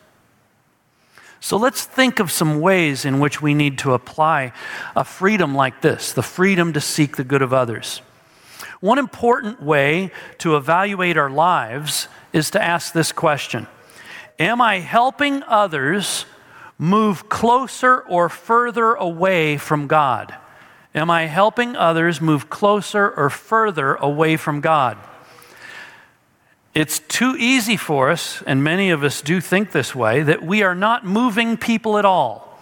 So 1.40 1.56
let's 1.56 1.84
think 1.84 2.20
of 2.20 2.30
some 2.30 2.60
ways 2.60 3.04
in 3.04 3.18
which 3.18 3.42
we 3.42 3.52
need 3.52 3.78
to 3.78 3.94
apply 3.94 4.52
a 4.94 5.02
freedom 5.02 5.56
like 5.56 5.82
this 5.82 6.12
the 6.12 6.22
freedom 6.22 6.72
to 6.74 6.80
seek 6.80 7.16
the 7.16 7.24
good 7.24 7.42
of 7.42 7.52
others. 7.52 8.00
One 8.78 9.00
important 9.00 9.60
way 9.60 10.12
to 10.38 10.54
evaluate 10.54 11.16
our 11.16 11.30
lives 11.30 12.06
is 12.32 12.52
to 12.52 12.62
ask 12.62 12.92
this 12.92 13.10
question 13.10 13.66
Am 14.38 14.60
I 14.60 14.80
helping 14.80 15.42
others 15.44 16.26
move 16.78 17.28
closer 17.28 18.00
or 18.00 18.28
further 18.28 18.94
away 18.94 19.56
from 19.56 19.86
God? 19.86 20.34
Am 20.94 21.10
I 21.10 21.26
helping 21.26 21.76
others 21.76 22.20
move 22.20 22.50
closer 22.50 23.10
or 23.10 23.30
further 23.30 23.94
away 23.94 24.36
from 24.36 24.60
God? 24.60 24.98
It's 26.74 26.98
too 26.98 27.36
easy 27.38 27.76
for 27.76 28.10
us, 28.10 28.42
and 28.46 28.64
many 28.64 28.90
of 28.90 29.04
us 29.04 29.22
do 29.22 29.40
think 29.40 29.70
this 29.70 29.94
way, 29.94 30.22
that 30.24 30.42
we 30.42 30.64
are 30.64 30.74
not 30.74 31.06
moving 31.06 31.56
people 31.56 31.98
at 31.98 32.04
all. 32.04 32.58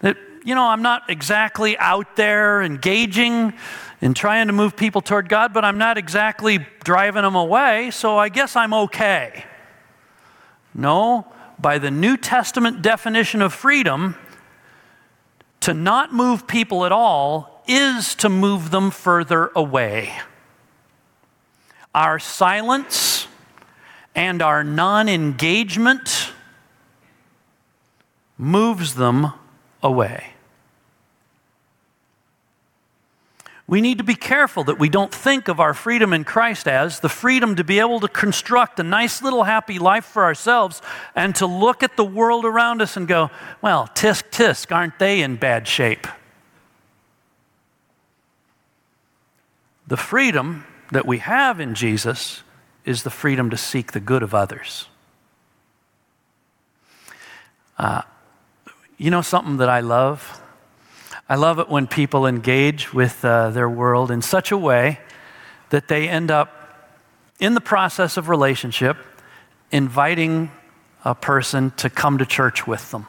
That, 0.00 0.18
you 0.44 0.54
know, 0.54 0.64
I'm 0.64 0.82
not 0.82 1.08
exactly 1.08 1.78
out 1.78 2.16
there 2.16 2.62
engaging 2.62 3.54
and 4.02 4.14
trying 4.14 4.48
to 4.48 4.52
move 4.52 4.76
people 4.76 5.00
toward 5.00 5.30
God, 5.30 5.54
but 5.54 5.64
I'm 5.64 5.78
not 5.78 5.96
exactly 5.96 6.66
driving 6.84 7.22
them 7.22 7.34
away, 7.34 7.90
so 7.90 8.18
I 8.18 8.28
guess 8.28 8.54
I'm 8.54 8.74
okay. 8.74 9.44
No, 10.78 11.26
by 11.58 11.78
the 11.78 11.90
New 11.90 12.16
Testament 12.16 12.82
definition 12.82 13.42
of 13.42 13.52
freedom, 13.52 14.14
to 15.58 15.74
not 15.74 16.14
move 16.14 16.46
people 16.46 16.86
at 16.86 16.92
all 16.92 17.64
is 17.66 18.14
to 18.14 18.28
move 18.28 18.70
them 18.70 18.92
further 18.92 19.50
away. 19.56 20.14
Our 21.92 22.20
silence 22.20 23.26
and 24.14 24.40
our 24.40 24.62
non 24.62 25.08
engagement 25.08 26.32
moves 28.38 28.94
them 28.94 29.32
away. 29.82 30.34
We 33.68 33.82
need 33.82 33.98
to 33.98 34.04
be 34.04 34.14
careful 34.14 34.64
that 34.64 34.78
we 34.78 34.88
don't 34.88 35.12
think 35.12 35.46
of 35.46 35.60
our 35.60 35.74
freedom 35.74 36.14
in 36.14 36.24
Christ 36.24 36.66
as 36.66 37.00
the 37.00 37.10
freedom 37.10 37.54
to 37.56 37.64
be 37.64 37.80
able 37.80 38.00
to 38.00 38.08
construct 38.08 38.80
a 38.80 38.82
nice 38.82 39.20
little 39.20 39.44
happy 39.44 39.78
life 39.78 40.06
for 40.06 40.24
ourselves 40.24 40.80
and 41.14 41.34
to 41.36 41.46
look 41.46 41.82
at 41.82 41.98
the 41.98 42.04
world 42.04 42.46
around 42.46 42.80
us 42.80 42.96
and 42.96 43.06
go, 43.06 43.30
well, 43.60 43.86
tisk 43.94 44.30
tisk, 44.30 44.74
aren't 44.74 44.98
they 44.98 45.20
in 45.20 45.36
bad 45.36 45.68
shape? 45.68 46.06
The 49.86 49.98
freedom 49.98 50.64
that 50.90 51.04
we 51.04 51.18
have 51.18 51.60
in 51.60 51.74
Jesus 51.74 52.42
is 52.86 53.02
the 53.02 53.10
freedom 53.10 53.50
to 53.50 53.56
seek 53.58 53.92
the 53.92 54.00
good 54.00 54.22
of 54.22 54.34
others. 54.34 54.88
Uh, 57.78 58.00
you 58.96 59.10
know 59.10 59.20
something 59.20 59.58
that 59.58 59.68
I 59.68 59.80
love? 59.80 60.40
I 61.28 61.34
love 61.34 61.58
it 61.58 61.68
when 61.68 61.86
people 61.86 62.26
engage 62.26 62.94
with 62.94 63.22
uh, 63.24 63.50
their 63.50 63.68
world 63.68 64.10
in 64.10 64.22
such 64.22 64.50
a 64.50 64.56
way 64.56 64.98
that 65.70 65.88
they 65.88 66.08
end 66.08 66.30
up, 66.30 66.54
in 67.38 67.54
the 67.54 67.60
process 67.60 68.16
of 68.16 68.28
relationship, 68.28 68.96
inviting 69.70 70.50
a 71.04 71.14
person 71.14 71.70
to 71.72 71.90
come 71.90 72.18
to 72.18 72.26
church 72.26 72.66
with 72.66 72.90
them. 72.90 73.06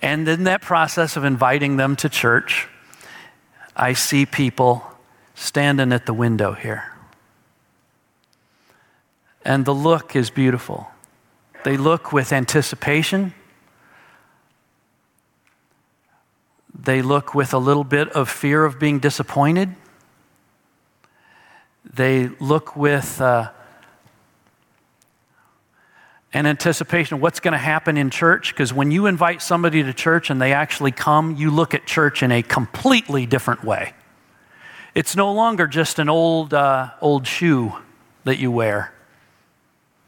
And 0.00 0.28
in 0.28 0.44
that 0.44 0.62
process 0.62 1.16
of 1.16 1.24
inviting 1.24 1.76
them 1.78 1.96
to 1.96 2.08
church, 2.08 2.68
I 3.74 3.92
see 3.94 4.24
people 4.24 4.84
standing 5.34 5.92
at 5.92 6.06
the 6.06 6.14
window 6.14 6.52
here. 6.52 6.92
And 9.44 9.64
the 9.64 9.74
look 9.74 10.16
is 10.16 10.30
beautiful. 10.30 10.88
They 11.64 11.76
look 11.76 12.12
with 12.12 12.32
anticipation. 12.32 13.34
They 16.78 17.02
look 17.02 17.34
with 17.34 17.54
a 17.54 17.58
little 17.58 17.84
bit 17.84 18.10
of 18.10 18.28
fear 18.28 18.64
of 18.64 18.78
being 18.78 18.98
disappointed. 18.98 19.74
They 21.84 22.28
look 22.40 22.76
with 22.76 23.20
uh, 23.20 23.50
an 26.32 26.46
anticipation 26.46 27.16
of 27.16 27.22
what's 27.22 27.40
going 27.40 27.52
to 27.52 27.58
happen 27.58 27.96
in 27.96 28.10
church. 28.10 28.52
Because 28.52 28.74
when 28.74 28.90
you 28.90 29.06
invite 29.06 29.40
somebody 29.40 29.82
to 29.82 29.94
church 29.94 30.28
and 30.28 30.40
they 30.40 30.52
actually 30.52 30.92
come, 30.92 31.36
you 31.36 31.50
look 31.50 31.72
at 31.72 31.86
church 31.86 32.22
in 32.22 32.30
a 32.30 32.42
completely 32.42 33.24
different 33.24 33.64
way. 33.64 33.94
It's 34.94 35.16
no 35.16 35.32
longer 35.32 35.66
just 35.66 35.98
an 35.98 36.08
old, 36.08 36.52
uh, 36.52 36.90
old 37.00 37.26
shoe 37.26 37.72
that 38.24 38.38
you 38.38 38.50
wear. 38.50 38.92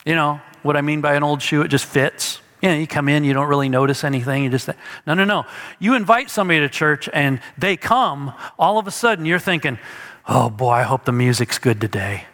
You 0.04 0.14
know 0.14 0.40
what 0.62 0.76
I 0.76 0.82
mean 0.82 1.00
by 1.00 1.14
an 1.14 1.22
old 1.22 1.40
shoe? 1.40 1.62
It 1.62 1.68
just 1.68 1.86
fits. 1.86 2.40
You 2.60 2.70
know, 2.70 2.74
you 2.74 2.86
come 2.86 3.08
in, 3.08 3.24
you 3.24 3.32
don't 3.32 3.48
really 3.48 3.68
notice 3.68 4.04
anything. 4.04 4.44
You 4.44 4.50
just, 4.50 4.68
no, 5.06 5.14
no, 5.14 5.24
no. 5.24 5.46
You 5.78 5.94
invite 5.94 6.30
somebody 6.30 6.60
to 6.60 6.68
church 6.68 7.08
and 7.12 7.40
they 7.56 7.76
come, 7.76 8.32
all 8.58 8.78
of 8.78 8.86
a 8.86 8.90
sudden 8.90 9.24
you're 9.24 9.38
thinking, 9.38 9.78
oh 10.26 10.50
boy, 10.50 10.70
I 10.70 10.82
hope 10.82 11.04
the 11.04 11.12
music's 11.12 11.58
good 11.58 11.80
today. 11.80 12.24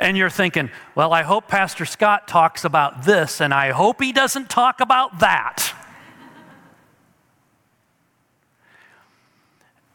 And 0.00 0.16
you're 0.16 0.30
thinking, 0.30 0.70
well, 0.94 1.12
I 1.12 1.22
hope 1.22 1.48
Pastor 1.48 1.84
Scott 1.84 2.28
talks 2.28 2.64
about 2.64 3.04
this 3.04 3.40
and 3.40 3.52
I 3.52 3.72
hope 3.72 4.00
he 4.00 4.12
doesn't 4.12 4.48
talk 4.48 4.80
about 4.80 5.18
that. 5.18 5.74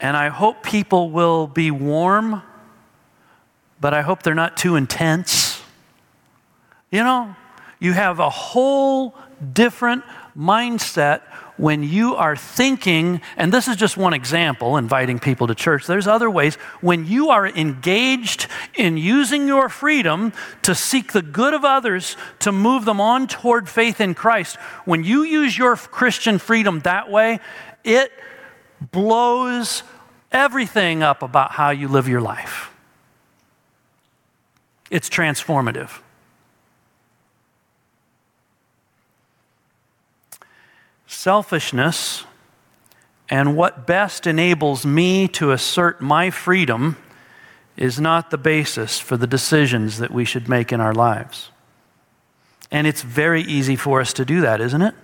And 0.01 0.17
I 0.17 0.27
hope 0.27 0.63
people 0.63 1.09
will 1.11 1.47
be 1.47 1.71
warm 1.71 2.41
but 3.83 3.93
I 3.93 4.01
hope 4.01 4.23
they're 4.23 4.33
not 4.33 4.55
too 4.55 4.77
intense. 4.77 5.61
You 6.89 7.03
know, 7.03 7.35
you 7.83 7.91
have 7.91 8.19
a 8.19 8.29
whole 8.29 9.13
different 9.51 10.03
mindset 10.37 11.21
when 11.57 11.83
you 11.83 12.15
are 12.15 12.35
thinking, 12.35 13.21
and 13.37 13.51
this 13.51 13.67
is 13.67 13.75
just 13.75 13.97
one 13.97 14.13
example, 14.13 14.77
inviting 14.77 15.19
people 15.19 15.47
to 15.47 15.53
church, 15.53 15.85
there's 15.85 16.07
other 16.07 16.29
ways. 16.29 16.55
When 16.81 17.05
you 17.05 17.29
are 17.29 17.45
engaged 17.45 18.47
in 18.73 18.97
using 18.97 19.47
your 19.47 19.69
freedom 19.69 20.33
to 20.63 20.73
seek 20.73 21.11
the 21.11 21.21
good 21.21 21.53
of 21.53 21.63
others, 21.63 22.17
to 22.39 22.51
move 22.51 22.85
them 22.85 22.99
on 22.99 23.27
toward 23.27 23.69
faith 23.69 24.01
in 24.01 24.15
Christ, 24.15 24.55
when 24.85 25.03
you 25.03 25.23
use 25.23 25.57
your 25.57 25.75
Christian 25.75 26.39
freedom 26.39 26.79
that 26.81 27.11
way, 27.11 27.39
it 27.83 28.11
blows 28.91 29.83
everything 30.31 31.03
up 31.03 31.21
about 31.21 31.51
how 31.51 31.69
you 31.69 31.87
live 31.87 32.07
your 32.07 32.21
life. 32.21 32.71
It's 34.89 35.09
transformative. 35.09 36.02
Selfishness 41.23 42.25
and 43.29 43.55
what 43.55 43.87
best 43.87 44.27
enables 44.27 44.85
me 44.85 45.29
to 45.29 45.51
assert 45.51 46.01
my 46.01 46.29
freedom 46.29 46.97
is 47.77 47.97
not 47.97 48.29
the 48.29 48.37
basis 48.37 48.99
for 48.99 49.15
the 49.15 49.25
decisions 49.25 49.99
that 49.99 50.11
we 50.11 50.25
should 50.25 50.49
make 50.49 50.73
in 50.73 50.81
our 50.81 50.93
lives. 50.93 51.49
And 52.69 52.85
it's 52.85 53.03
very 53.03 53.41
easy 53.41 53.77
for 53.77 54.01
us 54.01 54.11
to 54.11 54.25
do 54.25 54.41
that, 54.41 54.59
isn't 54.59 54.81
it? 54.81 54.95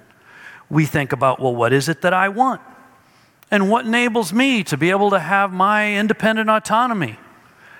We 0.69 0.85
think 0.85 1.13
about, 1.13 1.39
well, 1.39 1.55
what 1.55 1.71
is 1.71 1.87
it 1.87 2.01
that 2.01 2.13
I 2.13 2.27
want? 2.27 2.59
And 3.49 3.69
what 3.69 3.85
enables 3.85 4.33
me 4.33 4.61
to 4.65 4.75
be 4.75 4.89
able 4.89 5.11
to 5.11 5.19
have 5.19 5.53
my 5.53 5.95
independent 5.95 6.49
autonomy? 6.49 7.17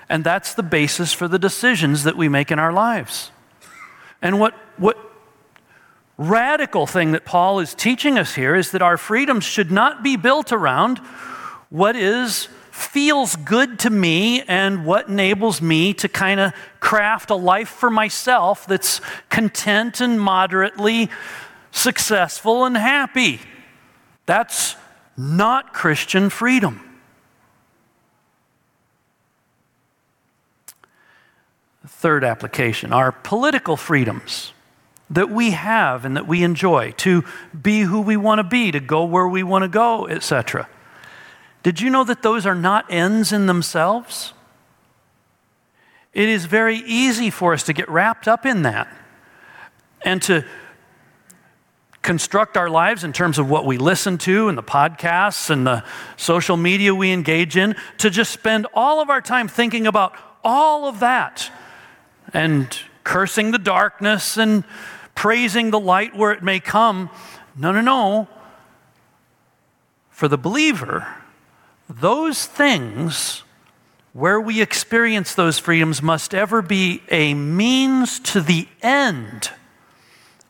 And 0.08 0.24
that's 0.24 0.54
the 0.54 0.62
basis 0.62 1.12
for 1.12 1.28
the 1.28 1.38
decisions 1.38 2.04
that 2.04 2.16
we 2.16 2.30
make 2.30 2.50
in 2.50 2.58
our 2.58 2.72
lives. 2.72 3.32
And 4.22 4.40
what, 4.40 4.54
what 4.78 5.09
radical 6.20 6.86
thing 6.86 7.12
that 7.12 7.24
Paul 7.24 7.60
is 7.60 7.74
teaching 7.74 8.18
us 8.18 8.34
here 8.34 8.54
is 8.54 8.72
that 8.72 8.82
our 8.82 8.98
freedoms 8.98 9.42
should 9.42 9.70
not 9.70 10.02
be 10.02 10.16
built 10.16 10.52
around 10.52 10.98
what 11.70 11.96
is 11.96 12.48
feels 12.70 13.36
good 13.36 13.78
to 13.78 13.90
me 13.90 14.42
and 14.42 14.84
what 14.84 15.08
enables 15.08 15.62
me 15.62 15.94
to 15.94 16.08
kind 16.08 16.38
of 16.38 16.52
craft 16.78 17.30
a 17.30 17.34
life 17.34 17.68
for 17.68 17.88
myself 17.90 18.66
that's 18.66 19.00
content 19.30 20.00
and 20.00 20.20
moderately 20.20 21.08
successful 21.70 22.64
and 22.66 22.76
happy. 22.76 23.40
That's 24.26 24.76
not 25.16 25.72
Christian 25.72 26.28
freedom. 26.28 26.86
Third 31.86 32.24
application 32.24 32.92
our 32.92 33.12
political 33.12 33.76
freedoms 33.76 34.52
that 35.10 35.28
we 35.28 35.50
have 35.50 36.04
and 36.04 36.16
that 36.16 36.26
we 36.26 36.44
enjoy, 36.44 36.92
to 36.92 37.24
be 37.60 37.80
who 37.80 38.00
we 38.00 38.16
want 38.16 38.38
to 38.38 38.44
be, 38.44 38.70
to 38.70 38.80
go 38.80 39.04
where 39.04 39.26
we 39.26 39.42
want 39.42 39.62
to 39.62 39.68
go, 39.68 40.06
etc. 40.06 40.68
Did 41.62 41.80
you 41.80 41.90
know 41.90 42.04
that 42.04 42.22
those 42.22 42.46
are 42.46 42.54
not 42.54 42.86
ends 42.90 43.32
in 43.32 43.46
themselves? 43.46 44.32
It 46.12 46.28
is 46.28 46.46
very 46.46 46.76
easy 46.76 47.30
for 47.30 47.52
us 47.52 47.64
to 47.64 47.72
get 47.72 47.88
wrapped 47.88 48.28
up 48.28 48.46
in 48.46 48.62
that 48.62 48.88
and 50.02 50.22
to 50.22 50.44
construct 52.02 52.56
our 52.56 52.70
lives 52.70 53.04
in 53.04 53.12
terms 53.12 53.38
of 53.38 53.50
what 53.50 53.66
we 53.66 53.76
listen 53.76 54.16
to 54.16 54.48
and 54.48 54.56
the 54.56 54.62
podcasts 54.62 55.50
and 55.50 55.66
the 55.66 55.84
social 56.16 56.56
media 56.56 56.94
we 56.94 57.12
engage 57.12 57.56
in, 57.56 57.76
to 57.98 58.08
just 58.08 58.32
spend 58.32 58.66
all 58.72 59.00
of 59.00 59.10
our 59.10 59.20
time 59.20 59.48
thinking 59.48 59.86
about 59.86 60.14
all 60.42 60.86
of 60.86 61.00
that 61.00 61.50
and 62.32 62.78
cursing 63.04 63.50
the 63.50 63.58
darkness 63.58 64.38
and 64.38 64.64
praising 65.20 65.70
the 65.70 65.78
light 65.78 66.16
where 66.16 66.32
it 66.32 66.42
may 66.42 66.58
come. 66.58 67.10
No, 67.54 67.72
no, 67.72 67.82
no. 67.82 68.26
For 70.08 70.28
the 70.28 70.38
believer, 70.38 71.14
those 71.90 72.46
things 72.46 73.42
where 74.14 74.40
we 74.40 74.62
experience 74.62 75.34
those 75.34 75.58
freedoms 75.58 76.00
must 76.00 76.32
ever 76.32 76.62
be 76.62 77.02
a 77.10 77.34
means 77.34 78.18
to 78.18 78.40
the 78.40 78.66
end 78.80 79.50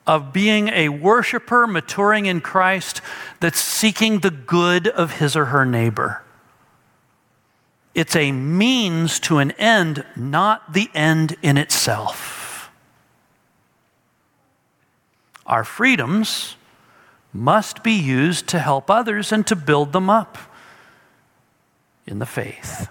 of 0.07 0.33
being 0.33 0.69
a 0.69 0.89
worshiper 0.89 1.67
maturing 1.67 2.27
in 2.27 2.41
Christ 2.41 3.01
that's 3.41 3.59
seeking 3.59 4.21
the 4.21 4.31
good 4.31 4.87
of 4.87 5.15
his 5.19 5.35
or 5.35 5.47
her 5.47 5.67
neighbor. 5.67 6.23
It's 7.93 8.15
a 8.15 8.31
means 8.31 9.19
to 9.21 9.39
an 9.39 9.51
end, 9.53 10.05
not 10.15 10.75
the 10.75 10.91
end 10.95 11.35
in 11.43 11.59
itself. 11.59 12.40
Our 15.51 15.65
freedoms 15.65 16.55
must 17.33 17.83
be 17.83 17.91
used 17.91 18.47
to 18.51 18.61
help 18.61 18.89
others 18.89 19.33
and 19.33 19.45
to 19.49 19.57
build 19.57 19.93
them 19.93 20.09
up 20.09 20.39
in 22.07 22.21
the 22.21 22.27
faith. 22.27 22.89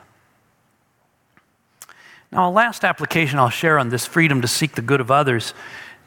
Now, 2.33 2.49
a 2.49 2.51
last 2.51 2.83
application 2.83 3.39
I'll 3.39 3.49
share 3.49 3.79
on 3.79 3.89
this 3.89 4.05
freedom 4.05 4.41
to 4.41 4.47
seek 4.47 4.73
the 4.73 4.81
good 4.81 4.99
of 4.99 5.09
others 5.09 5.53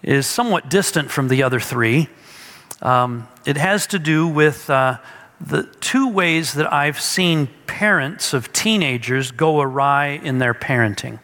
is 0.02 0.26
somewhat 0.26 0.68
distant 0.68 1.10
from 1.10 1.28
the 1.28 1.42
other 1.42 1.58
three. 1.58 2.08
Um, 2.82 3.28
it 3.46 3.56
has 3.56 3.86
to 3.86 3.98
do 3.98 4.28
with 4.28 4.68
uh, 4.68 4.98
the 5.40 5.62
two 5.80 6.08
ways 6.10 6.52
that 6.52 6.70
I've 6.70 7.00
seen 7.00 7.48
parents 7.66 8.34
of 8.34 8.52
teenagers 8.52 9.30
go 9.30 9.62
awry 9.62 10.20
in 10.22 10.36
their 10.36 10.52
parenting. 10.52 11.20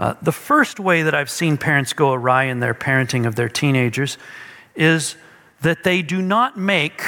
Uh, 0.00 0.14
the 0.22 0.32
first 0.32 0.80
way 0.80 1.02
that 1.02 1.14
I've 1.14 1.28
seen 1.28 1.58
parents 1.58 1.92
go 1.92 2.14
awry 2.14 2.44
in 2.44 2.60
their 2.60 2.72
parenting 2.72 3.26
of 3.26 3.34
their 3.34 3.50
teenagers 3.50 4.16
is 4.74 5.14
that 5.60 5.84
they 5.84 6.00
do 6.00 6.22
not 6.22 6.56
make 6.56 7.02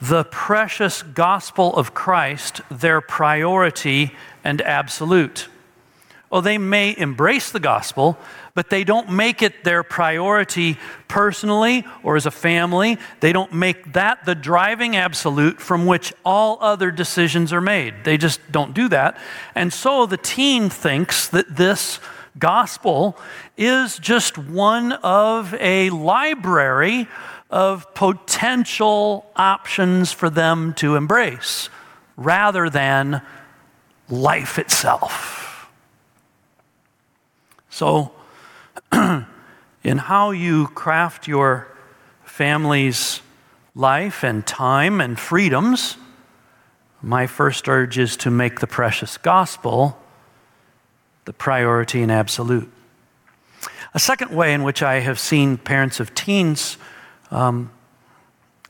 the 0.00 0.24
precious 0.24 1.02
gospel 1.02 1.76
of 1.76 1.92
Christ 1.92 2.62
their 2.70 3.02
priority 3.02 4.16
and 4.42 4.62
absolute. 4.62 5.48
Oh, 6.30 6.42
they 6.42 6.58
may 6.58 6.94
embrace 6.96 7.50
the 7.50 7.60
gospel, 7.60 8.18
but 8.54 8.68
they 8.68 8.84
don't 8.84 9.10
make 9.10 9.40
it 9.40 9.64
their 9.64 9.82
priority 9.82 10.76
personally 11.06 11.86
or 12.02 12.16
as 12.16 12.26
a 12.26 12.30
family. 12.30 12.98
They 13.20 13.32
don't 13.32 13.54
make 13.54 13.94
that 13.94 14.26
the 14.26 14.34
driving 14.34 14.94
absolute 14.94 15.58
from 15.58 15.86
which 15.86 16.12
all 16.26 16.58
other 16.60 16.90
decisions 16.90 17.50
are 17.52 17.62
made. 17.62 18.04
They 18.04 18.18
just 18.18 18.40
don't 18.52 18.74
do 18.74 18.88
that. 18.90 19.16
And 19.54 19.72
so 19.72 20.04
the 20.04 20.18
teen 20.18 20.68
thinks 20.68 21.28
that 21.28 21.56
this 21.56 21.98
gospel 22.38 23.16
is 23.56 23.98
just 23.98 24.36
one 24.36 24.92
of 24.92 25.54
a 25.54 25.88
library 25.90 27.08
of 27.50 27.94
potential 27.94 29.30
options 29.34 30.12
for 30.12 30.28
them 30.28 30.74
to 30.74 30.96
embrace 30.96 31.70
rather 32.18 32.68
than 32.68 33.22
life 34.10 34.58
itself. 34.58 35.47
So, 37.78 38.10
in 38.92 39.98
how 39.98 40.32
you 40.32 40.66
craft 40.66 41.28
your 41.28 41.68
family's 42.24 43.20
life 43.76 44.24
and 44.24 44.44
time 44.44 45.00
and 45.00 45.16
freedoms, 45.16 45.96
my 47.02 47.28
first 47.28 47.68
urge 47.68 47.96
is 47.96 48.16
to 48.16 48.32
make 48.32 48.58
the 48.58 48.66
precious 48.66 49.16
gospel 49.16 49.96
the 51.24 51.32
priority 51.32 52.02
and 52.02 52.10
absolute. 52.10 52.68
A 53.94 54.00
second 54.00 54.32
way 54.32 54.52
in 54.52 54.64
which 54.64 54.82
I 54.82 54.98
have 54.98 55.20
seen 55.20 55.56
parents 55.56 56.00
of 56.00 56.12
teens 56.16 56.78
um, 57.30 57.70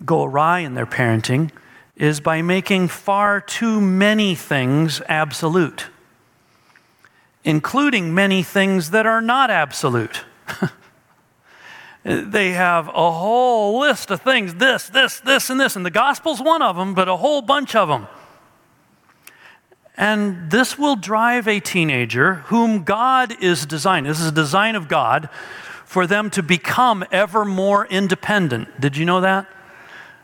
go 0.04 0.22
awry 0.22 0.58
in 0.58 0.74
their 0.74 0.84
parenting 0.84 1.50
is 1.96 2.20
by 2.20 2.42
making 2.42 2.88
far 2.88 3.40
too 3.40 3.80
many 3.80 4.34
things 4.34 5.00
absolute, 5.08 5.86
including 7.48 8.14
many 8.14 8.42
things 8.42 8.90
that 8.90 9.06
are 9.06 9.22
not 9.22 9.50
absolute. 9.50 10.20
they 12.02 12.50
have 12.50 12.88
a 12.88 13.10
whole 13.10 13.80
list 13.80 14.10
of 14.10 14.20
things 14.20 14.56
this, 14.56 14.90
this, 14.90 15.20
this, 15.20 15.48
and 15.48 15.58
this, 15.58 15.74
and 15.74 15.86
the 15.86 15.90
gospel's 15.90 16.42
one 16.42 16.60
of 16.60 16.76
them, 16.76 16.92
but 16.92 17.08
a 17.08 17.16
whole 17.16 17.40
bunch 17.40 17.74
of 17.74 17.88
them. 17.88 18.06
And 19.96 20.50
this 20.50 20.78
will 20.78 20.94
drive 20.94 21.48
a 21.48 21.58
teenager 21.58 22.34
whom 22.34 22.84
God 22.84 23.42
is 23.42 23.64
designed, 23.64 24.04
this 24.04 24.20
is 24.20 24.26
a 24.26 24.32
design 24.32 24.76
of 24.76 24.86
God, 24.86 25.30
for 25.86 26.06
them 26.06 26.28
to 26.32 26.42
become 26.42 27.02
ever 27.10 27.46
more 27.46 27.86
independent. 27.86 28.78
Did 28.78 28.94
you 28.94 29.06
know 29.06 29.22
that? 29.22 29.48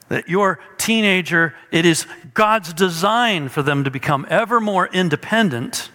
That 0.08 0.28
your 0.28 0.60
teenager, 0.76 1.54
it 1.72 1.87
is 1.87 2.06
God's 2.34 2.74
design 2.74 3.48
for 3.48 3.62
them 3.62 3.82
to 3.84 3.90
become 3.90 4.26
ever 4.28 4.60
more 4.60 4.88
independent. 4.88 5.88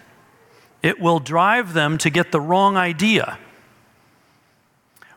It 0.82 1.00
will 1.00 1.20
drive 1.20 1.72
them 1.72 1.98
to 1.98 2.10
get 2.10 2.32
the 2.32 2.40
wrong 2.40 2.76
idea. 2.76 3.38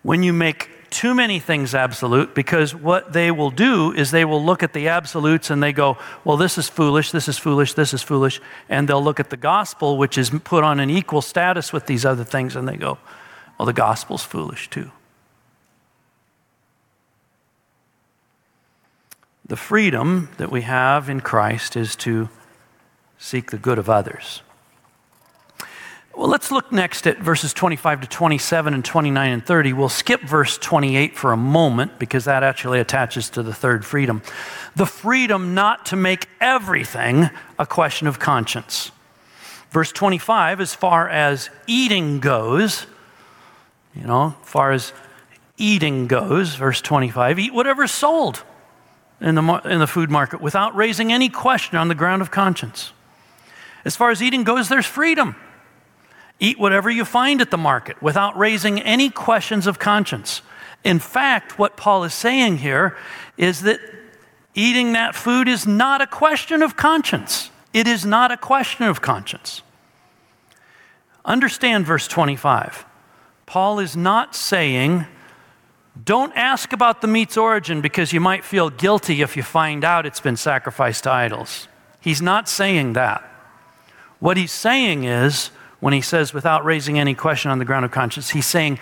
When 0.01 0.23
you 0.23 0.33
make 0.33 0.69
too 0.93 1.15
many 1.15 1.39
things 1.39 1.73
absolute 1.73 2.35
because 2.35 2.75
what 2.75 3.13
they 3.13 3.31
will 3.31 3.49
do 3.49 3.91
is 3.93 4.11
they 4.11 4.25
will 4.25 4.43
look 4.43 4.61
at 4.61 4.73
the 4.73 4.87
absolutes 4.89 5.49
and 5.49 5.61
they 5.61 5.73
go, 5.73 5.97
well, 6.23 6.37
this 6.37 6.57
is 6.57 6.69
foolish, 6.69 7.11
this 7.11 7.27
is 7.27 7.37
foolish, 7.37 7.73
this 7.73 7.93
is 7.93 8.03
foolish. 8.03 8.39
And 8.69 8.87
they'll 8.87 9.03
look 9.03 9.19
at 9.19 9.31
the 9.31 9.37
gospel, 9.37 9.97
which 9.97 10.17
is 10.17 10.29
put 10.29 10.63
on 10.63 10.79
an 10.79 10.91
equal 10.91 11.21
status 11.21 11.73
with 11.73 11.87
these 11.87 12.05
other 12.05 12.23
things, 12.23 12.55
and 12.55 12.67
they 12.67 12.77
go, 12.77 12.99
well, 13.57 13.65
the 13.65 13.73
gospel's 13.73 14.23
foolish 14.23 14.69
too. 14.69 14.91
The 19.45 19.57
freedom 19.57 20.29
that 20.37 20.51
we 20.51 20.61
have 20.61 21.09
in 21.09 21.21
Christ 21.21 21.75
is 21.75 21.95
to 21.97 22.29
seek 23.17 23.51
the 23.51 23.57
good 23.57 23.79
of 23.79 23.89
others. 23.89 24.41
Well, 26.15 26.27
let's 26.27 26.51
look 26.51 26.71
next 26.71 27.07
at 27.07 27.17
verses 27.17 27.53
25 27.53 28.01
to 28.01 28.07
27 28.07 28.75
and 28.75 28.85
29 28.85 29.31
and 29.31 29.43
30. 29.43 29.73
We'll 29.73 29.89
skip 29.89 30.21
verse 30.21 30.59
28 30.59 31.15
for 31.15 31.31
a 31.31 31.37
moment 31.37 31.97
because 31.97 32.25
that 32.25 32.43
actually 32.43 32.79
attaches 32.79 33.31
to 33.31 33.41
the 33.41 33.53
third 33.53 33.83
freedom. 33.83 34.21
The 34.75 34.85
freedom 34.85 35.55
not 35.55 35.87
to 35.87 35.95
make 35.95 36.29
everything 36.39 37.31
a 37.57 37.65
question 37.65 38.07
of 38.07 38.19
conscience. 38.19 38.91
Verse 39.71 39.91
25, 39.91 40.61
as 40.61 40.75
far 40.75 41.09
as 41.09 41.49
eating 41.65 42.19
goes, 42.19 42.85
you 43.95 44.05
know, 44.05 44.35
as 44.39 44.47
far 44.47 44.71
as 44.71 44.93
eating 45.57 46.05
goes, 46.05 46.53
verse 46.53 46.79
25, 46.79 47.39
eat 47.39 47.53
whatever's 47.55 47.91
sold 47.91 48.43
in 49.19 49.33
the, 49.33 49.61
in 49.65 49.79
the 49.79 49.87
food 49.87 50.11
market 50.11 50.41
without 50.41 50.75
raising 50.75 51.11
any 51.11 51.29
question 51.29 51.79
on 51.79 51.87
the 51.87 51.95
ground 51.95 52.21
of 52.21 52.29
conscience. 52.29 52.93
As 53.83 53.95
far 53.95 54.11
as 54.11 54.21
eating 54.21 54.43
goes, 54.43 54.69
there's 54.69 54.85
freedom. 54.85 55.35
Eat 56.43 56.59
whatever 56.59 56.89
you 56.89 57.05
find 57.05 57.39
at 57.39 57.51
the 57.51 57.57
market 57.57 58.01
without 58.01 58.37
raising 58.37 58.81
any 58.81 59.09
questions 59.09 59.65
of 59.65 59.79
conscience. 59.79 60.41
In 60.83 60.99
fact, 60.99 61.57
what 61.57 61.77
Paul 61.77 62.03
is 62.03 62.13
saying 62.13 62.57
here 62.57 62.97
is 63.37 63.61
that 63.61 63.79
eating 64.53 64.91
that 64.91 65.15
food 65.15 65.47
is 65.47 65.65
not 65.65 66.01
a 66.01 66.05
question 66.05 66.61
of 66.61 66.75
conscience. 66.75 67.49
It 67.71 67.87
is 67.87 68.05
not 68.05 68.29
a 68.29 68.35
question 68.35 68.83
of 68.83 68.99
conscience. 68.99 69.61
Understand 71.23 71.85
verse 71.85 72.09
25. 72.09 72.83
Paul 73.45 73.79
is 73.79 73.95
not 73.95 74.35
saying, 74.35 75.05
don't 76.03 76.33
ask 76.35 76.73
about 76.73 76.99
the 76.99 77.07
meat's 77.07 77.37
origin 77.37 77.79
because 77.79 78.11
you 78.11 78.19
might 78.19 78.43
feel 78.43 78.69
guilty 78.69 79.21
if 79.21 79.37
you 79.37 79.43
find 79.43 79.85
out 79.85 80.05
it's 80.05 80.19
been 80.19 80.35
sacrificed 80.35 81.05
to 81.05 81.11
idols. 81.11 81.69
He's 82.01 82.21
not 82.21 82.49
saying 82.49 82.93
that. 82.93 83.23
What 84.19 84.35
he's 84.35 84.51
saying 84.51 85.05
is, 85.05 85.49
when 85.83 85.91
he 85.91 85.99
says, 85.99 86.33
without 86.33 86.63
raising 86.63 86.97
any 86.97 87.13
question 87.13 87.51
on 87.51 87.59
the 87.59 87.65
ground 87.65 87.83
of 87.83 87.91
conscience, 87.91 88.29
he's 88.29 88.45
saying, 88.45 88.79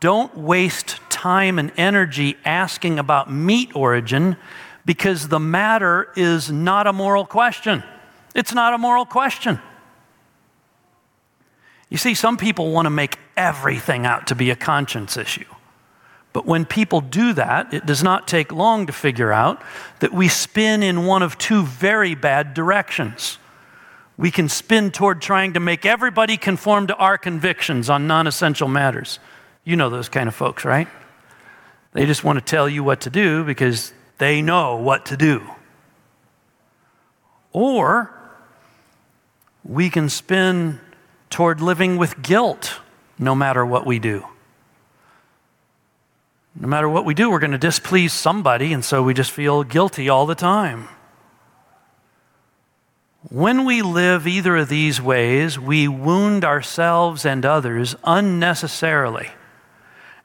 don't 0.00 0.36
waste 0.36 1.00
time 1.08 1.58
and 1.58 1.72
energy 1.78 2.36
asking 2.44 2.98
about 2.98 3.32
meat 3.32 3.74
origin 3.74 4.36
because 4.84 5.28
the 5.28 5.40
matter 5.40 6.12
is 6.14 6.52
not 6.52 6.86
a 6.86 6.92
moral 6.92 7.24
question. 7.24 7.82
It's 8.34 8.52
not 8.52 8.74
a 8.74 8.78
moral 8.78 9.06
question. 9.06 9.58
You 11.88 11.96
see, 11.96 12.12
some 12.12 12.36
people 12.36 12.70
want 12.70 12.84
to 12.84 12.90
make 12.90 13.18
everything 13.34 14.04
out 14.04 14.26
to 14.26 14.34
be 14.34 14.50
a 14.50 14.56
conscience 14.56 15.16
issue. 15.16 15.46
But 16.34 16.44
when 16.44 16.66
people 16.66 17.00
do 17.00 17.32
that, 17.32 17.72
it 17.72 17.86
does 17.86 18.02
not 18.02 18.28
take 18.28 18.52
long 18.52 18.88
to 18.88 18.92
figure 18.92 19.32
out 19.32 19.62
that 20.00 20.12
we 20.12 20.28
spin 20.28 20.82
in 20.82 21.06
one 21.06 21.22
of 21.22 21.38
two 21.38 21.64
very 21.64 22.14
bad 22.14 22.52
directions 22.52 23.38
we 24.16 24.30
can 24.30 24.48
spin 24.48 24.90
toward 24.90 25.20
trying 25.20 25.54
to 25.54 25.60
make 25.60 25.84
everybody 25.84 26.36
conform 26.36 26.86
to 26.86 26.96
our 26.96 27.18
convictions 27.18 27.90
on 27.90 28.06
non 28.06 28.26
essential 28.26 28.68
matters. 28.68 29.18
You 29.64 29.76
know 29.76 29.90
those 29.90 30.08
kind 30.08 30.28
of 30.28 30.34
folks, 30.34 30.64
right? 30.64 30.88
They 31.92 32.06
just 32.06 32.24
want 32.24 32.38
to 32.38 32.44
tell 32.44 32.68
you 32.68 32.84
what 32.84 33.02
to 33.02 33.10
do 33.10 33.44
because 33.44 33.92
they 34.18 34.42
know 34.42 34.76
what 34.76 35.06
to 35.06 35.16
do. 35.16 35.42
Or 37.52 38.12
we 39.64 39.90
can 39.90 40.08
spin 40.08 40.80
toward 41.30 41.60
living 41.60 41.96
with 41.96 42.20
guilt 42.20 42.80
no 43.18 43.34
matter 43.34 43.64
what 43.64 43.86
we 43.86 43.98
do. 43.98 44.26
No 46.56 46.68
matter 46.68 46.88
what 46.88 47.04
we 47.04 47.14
do, 47.14 47.30
we're 47.30 47.40
going 47.40 47.50
to 47.52 47.58
displease 47.58 48.12
somebody, 48.12 48.72
and 48.72 48.84
so 48.84 49.02
we 49.02 49.14
just 49.14 49.32
feel 49.32 49.64
guilty 49.64 50.08
all 50.08 50.26
the 50.26 50.36
time. 50.36 50.88
When 53.30 53.64
we 53.64 53.80
live 53.80 54.26
either 54.26 54.56
of 54.56 54.68
these 54.68 55.00
ways, 55.00 55.58
we 55.58 55.88
wound 55.88 56.44
ourselves 56.44 57.24
and 57.24 57.46
others 57.46 57.96
unnecessarily. 58.04 59.30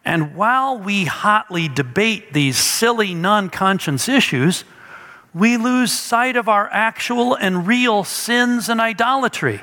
And 0.04 0.36
while 0.36 0.78
we 0.78 1.06
hotly 1.06 1.70
debate 1.70 2.34
these 2.34 2.58
silly 2.58 3.14
non 3.14 3.50
conscience 3.50 4.10
issues, 4.10 4.66
we 5.34 5.56
lose 5.56 5.94
sight 5.94 6.36
of 6.36 6.50
our 6.50 6.68
actual 6.72 7.36
and 7.36 7.66
real 7.66 8.04
sins 8.04 8.68
and 8.68 8.82
idolatry. 8.82 9.62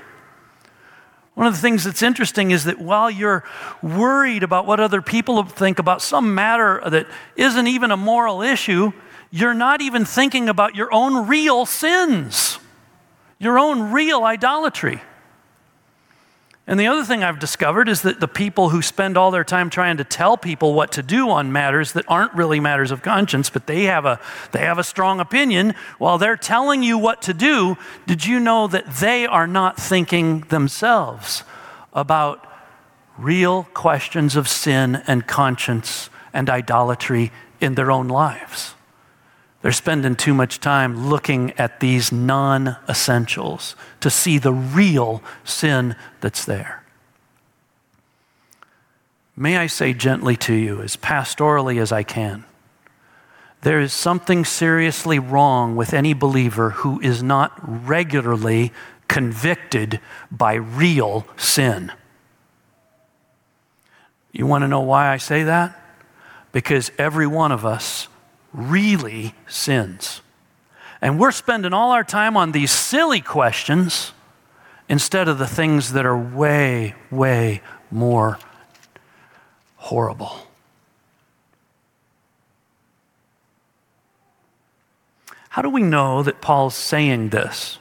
One 1.35 1.47
of 1.47 1.53
the 1.53 1.61
things 1.61 1.85
that's 1.85 2.03
interesting 2.03 2.53
is 2.53 2.65
that 2.65 2.79
while 2.79 3.11
you're 3.11 3.45
worried 3.83 4.45
about 4.45 4.67
what 4.67 4.81
other 4.81 5.03
people 5.03 5.43
think 5.43 5.79
about 5.79 6.01
some 6.01 6.35
matter 6.35 6.81
that 6.89 7.07
isn't 7.37 7.67
even 7.67 7.91
a 7.91 7.99
moral 7.99 8.41
issue, 8.41 8.93
you're 9.31 9.53
not 9.53 9.83
even 9.83 10.07
thinking 10.07 10.49
about 10.49 10.75
your 10.75 10.91
own 10.95 11.29
real 11.29 11.67
sins 11.67 12.59
your 13.39 13.59
own 13.59 13.93
real 13.93 14.25
idolatry. 14.25 15.01
And 16.69 16.81
the 16.81 16.89
other 16.89 17.05
thing 17.05 17.23
I've 17.23 17.39
discovered 17.39 17.89
is 17.89 18.03
that 18.03 18.19
the 18.19 18.27
people 18.27 18.71
who 18.71 18.83
spend 18.83 19.17
all 19.17 19.31
their 19.31 19.45
time 19.45 19.71
trying 19.71 19.99
to 19.99 20.05
tell 20.05 20.37
people 20.37 20.75
what 20.75 20.91
to 20.93 21.03
do 21.03 21.31
on 21.31 21.53
matters 21.53 21.93
that 21.93 22.05
aren't 22.09 22.35
really 22.35 22.59
matters 22.59 22.91
of 22.91 23.03
conscience, 23.03 23.51
but 23.51 23.69
they 23.69 23.85
have 23.85 24.05
a, 24.05 24.19
they 24.51 24.61
have 24.61 24.79
a 24.79 24.83
strong 24.83 25.21
opinion, 25.21 25.75
while 25.99 26.19
they're 26.19 26.37
telling 26.37 26.83
you 26.83 26.99
what 26.99 27.23
to 27.23 27.33
do, 27.33 27.77
did 28.07 28.27
you 28.27 28.41
know 28.41 28.67
that 28.67 28.97
they 28.97 29.27
are 29.27 29.47
not 29.47 29.77
thinking 29.77 30.41
themselves 30.41 31.45
about 31.93 32.45
real 33.17 33.65
questions 33.73 34.35
of 34.35 34.49
sin 34.49 35.03
and 35.07 35.27
conscience 35.29 36.11
and 36.33 36.51
idolatry 36.51 37.31
in 37.61 37.77
their 37.77 37.93
own 37.93 38.09
lives? 38.09 38.76
They're 39.67 39.73
spending 39.73 40.15
too 40.15 40.33
much 40.33 40.61
time 40.61 41.09
looking 41.09 41.51
at 41.59 41.81
these 41.81 42.13
non 42.13 42.77
essentials 42.89 43.75
to 43.99 44.11
see 44.11 44.39
the 44.39 44.53
real 44.53 45.25
sin 45.43 45.97
that's 46.21 46.45
there. 46.45 46.85
May 49.35 49.57
I 49.57 49.67
say 49.67 49.93
gently 49.93 50.37
to 50.37 50.55
you, 50.55 50.81
as 50.83 50.97
pastorally 50.97 51.81
as 51.81 51.91
I 51.91 52.05
can, 52.05 52.45
there 53.63 53.81
is 53.81 53.93
something 53.93 54.45
seriously 54.45 55.19
wrong 55.19 55.75
with 55.75 55.93
any 55.93 56.15
believer 56.15 56.71
who 56.71 57.01
is 57.01 57.21
not 57.21 57.59
regularly 57.61 58.73
convicted 59.09 59.99
by 60.31 60.55
real 60.55 61.27
sin. 61.37 61.91
You 64.31 64.47
want 64.47 64.63
to 64.63 64.69
know 64.69 64.83
why 64.83 65.09
I 65.09 65.17
say 65.17 65.43
that? 65.43 65.77
Because 66.53 66.93
every 66.99 67.27
one 67.27 67.51
of 67.51 67.67
us 67.67 68.07
really 68.57 69.35
sins. 69.47 70.23
And 71.01 71.21
we're 71.21 71.31
spending 71.31 71.73
all 71.73 71.93
our 71.93 72.05
time 72.05 72.37
on 72.37 72.53
these 72.53 72.71
silly 72.71 73.21
questions 73.21 74.13
instead 74.89 75.29
of 75.29 75.39
the 75.39 75.47
things 75.47 75.93
that 75.93 76.07
are 76.07 76.17
way, 76.17 76.95
way 77.11 77.61
more 77.91 78.39
horrible. 79.77 80.39
How 85.51 85.63
do 85.63 85.71
we 85.71 85.83
know 85.83 86.23
that 86.23 86.41
Paul's 86.41 86.75
saying 86.75 87.31
this? 87.31 87.79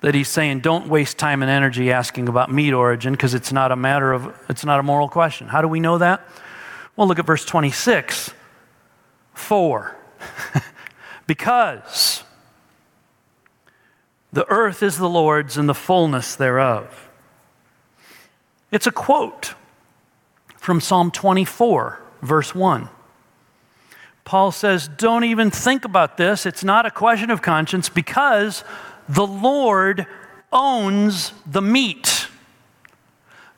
That 0.00 0.14
he's 0.14 0.28
saying, 0.28 0.60
don't 0.60 0.88
waste 0.88 1.18
time 1.18 1.42
and 1.42 1.50
energy 1.50 1.92
asking 1.92 2.28
about 2.28 2.50
meat 2.50 2.72
origin 2.72 3.12
because 3.12 3.34
it's 3.34 3.52
not 3.52 3.72
a 3.72 3.76
matter 3.76 4.12
of, 4.12 4.34
it's 4.48 4.64
not 4.64 4.80
a 4.80 4.82
moral 4.82 5.08
question. 5.08 5.48
How 5.48 5.60
do 5.60 5.68
we 5.68 5.80
know 5.80 5.98
that? 5.98 6.26
Well, 6.96 7.06
look 7.06 7.18
at 7.18 7.26
verse 7.26 7.44
26. 7.44 8.32
4. 9.34 9.96
because 11.26 12.24
the 14.32 14.48
earth 14.48 14.82
is 14.82 14.96
the 14.96 15.08
Lord's 15.08 15.56
and 15.56 15.68
the 15.68 15.74
fullness 15.74 16.36
thereof. 16.36 17.08
It's 18.70 18.86
a 18.86 18.92
quote 18.92 19.54
from 20.56 20.80
Psalm 20.80 21.10
24, 21.10 22.00
verse 22.22 22.54
1. 22.54 22.88
Paul 24.24 24.52
says, 24.52 24.86
Don't 24.86 25.24
even 25.24 25.50
think 25.50 25.84
about 25.84 26.16
this. 26.16 26.46
It's 26.46 26.62
not 26.62 26.86
a 26.86 26.90
question 26.90 27.30
of 27.30 27.42
conscience 27.42 27.88
because 27.88 28.62
the 29.08 29.26
Lord 29.26 30.06
owns 30.52 31.32
the 31.44 31.62
meat. 31.62 32.28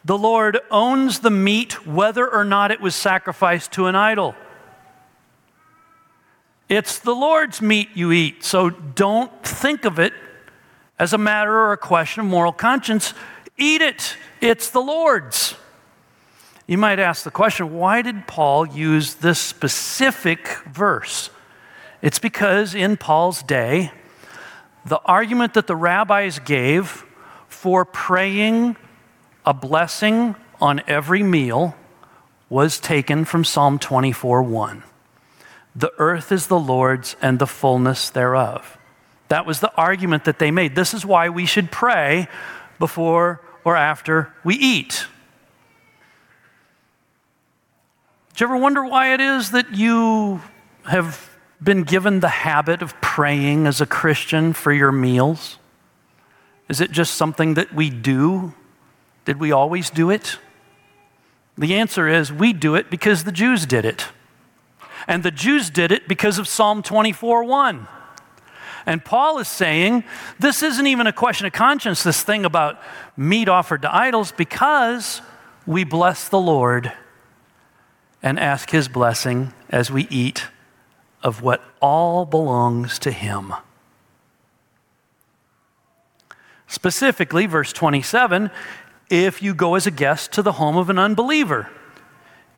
The 0.05 0.17
Lord 0.17 0.59
owns 0.71 1.21
the 1.21 1.31
meat 1.31 1.87
whether 1.87 2.27
or 2.27 2.45
not 2.45 2.71
it 2.71 2.81
was 2.81 2.95
sacrificed 2.95 3.73
to 3.73 3.87
an 3.87 3.95
idol. 3.95 4.35
It's 6.73 7.01
the 7.01 7.15
Lord's 7.15 7.61
meat 7.61 7.91
you 7.93 8.13
eat, 8.13 8.43
so 8.45 8.71
don't 8.71 9.31
think 9.45 9.85
of 9.85 9.99
it 9.99 10.15
as 10.99 11.13
a 11.13 11.19
matter 11.19 11.55
or 11.55 11.73
a 11.73 11.77
question 11.77 12.23
of 12.23 12.27
moral 12.29 12.51
conscience. 12.51 13.13
Eat 13.59 13.83
it, 13.83 14.17
it's 14.41 14.71
the 14.71 14.81
Lord's. 14.81 15.55
You 16.67 16.79
might 16.79 16.99
ask 16.99 17.25
the 17.25 17.31
question 17.31 17.75
why 17.75 18.01
did 18.01 18.27
Paul 18.27 18.67
use 18.67 19.17
this 19.17 19.39
specific 19.39 20.49
verse? 20.65 21.29
It's 22.01 22.19
because 22.19 22.75
in 22.75 22.97
Paul's 22.97 23.43
day, 23.43 23.93
the 24.87 25.01
argument 25.05 25.53
that 25.53 25.67
the 25.67 25.77
rabbis 25.77 26.39
gave 26.39 27.05
for 27.49 27.85
praying 27.85 28.77
a 29.45 29.53
blessing 29.53 30.37
on 30.59 30.81
every 30.87 31.23
meal 31.23 31.77
was 32.49 32.81
taken 32.81 33.27
from 33.27 33.45
Psalm 33.45 33.79
24 33.79 34.43
1. 34.43 34.85
The 35.75 35.93
earth 35.99 36.33
is 36.33 36.47
the 36.47 36.59
Lord's 36.59 37.17
and 37.23 37.39
the 37.39 37.47
fullness 37.47 38.11
thereof. 38.11 38.79
That 39.29 39.47
was 39.47 39.61
the 39.61 39.75
argument 39.77 40.25
that 40.25 40.39
they 40.39 40.51
made. 40.51 40.75
This 40.75 40.93
is 40.93 41.07
why 41.07 41.29
we 41.31 41.47
should 41.47 41.71
pray 41.71 42.29
before 42.79 43.41
or 43.65 43.77
after 43.77 44.35
we 44.45 44.57
eat. 44.57 45.07
Do 48.35 48.45
you 48.45 48.49
ever 48.49 48.57
wonder 48.57 48.85
why 48.85 49.15
it 49.15 49.21
is 49.21 49.51
that 49.53 49.75
you 49.75 50.43
have 50.85 51.31
been 51.63 51.85
given 51.85 52.21
the 52.21 52.29
habit 52.29 52.83
of 52.83 52.99
praying 53.01 53.67
as 53.67 53.81
a 53.81 53.87
Christian 53.87 54.53
for 54.53 54.73
your 54.73 54.93
meals? 54.93 55.59
Is 56.69 56.81
it 56.81 56.91
just 56.91 57.15
something 57.15 57.55
that 57.55 57.75
we 57.75 57.89
do? 57.89 58.55
Did 59.25 59.39
we 59.39 59.53
always 59.53 59.91
do 59.91 60.11
it? 60.11 60.39
The 61.57 61.75
answer 61.75 62.09
is 62.09 62.33
we 62.33 62.53
do 62.53 62.75
it 62.75 62.91
because 62.91 63.25
the 63.25 63.33
Jews 63.33 63.67
did 63.67 63.85
it. 63.85 64.07
And 65.07 65.23
the 65.23 65.31
Jews 65.31 65.71
did 65.71 65.93
it 65.93 66.09
because 66.09 66.39
of 66.39 66.49
Psalm 66.49 66.83
24 66.83 67.45
1. 67.45 67.89
And 68.85 69.05
Paul 69.05 69.39
is 69.39 69.49
saying 69.49 70.05
this 70.39 70.63
isn't 70.63 70.87
even 70.87 71.07
a 71.07 71.13
question 71.13 71.47
of 71.47 71.53
conscience, 71.53 72.03
this 72.03 72.23
thing 72.23 72.45
about 72.45 72.81
meat 73.17 73.49
offered 73.49 73.83
to 73.83 73.95
idols, 73.95 74.33
because 74.33 75.21
we 75.67 75.85
bless 75.85 76.29
the 76.29 76.41
Lord 76.41 76.93
and 78.23 78.39
ask 78.39 78.71
his 78.71 78.89
blessing 78.89 79.53
as 79.69 79.91
we 79.91 80.07
eat 80.11 80.47
of 81.23 81.43
what 81.43 81.63
all 81.81 82.25
belongs 82.25 82.99
to 83.01 83.13
him. 83.13 83.55
Specifically, 86.67 87.47
verse 87.47 87.73
27 87.73 88.51
if 89.11 89.43
you 89.43 89.53
go 89.53 89.75
as 89.75 89.87
a 89.87 89.91
guest 89.91 90.33
to 90.33 90.43
the 90.43 90.53
home 90.53 90.79
of 90.79 90.89
an 90.89 90.99
unbeliever, 90.99 91.69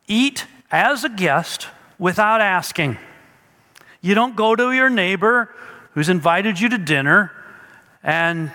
eat 0.07 0.45
as 0.71 1.03
a 1.03 1.09
guest 1.09 1.67
without 1.97 2.41
asking. 2.41 2.97
You 4.01 4.15
don't 4.15 4.35
go 4.35 4.55
to 4.55 4.71
your 4.71 4.89
neighbor 4.89 5.53
who's 5.93 6.09
invited 6.09 6.59
you 6.59 6.69
to 6.69 6.77
dinner 6.77 7.31
and 8.03 8.51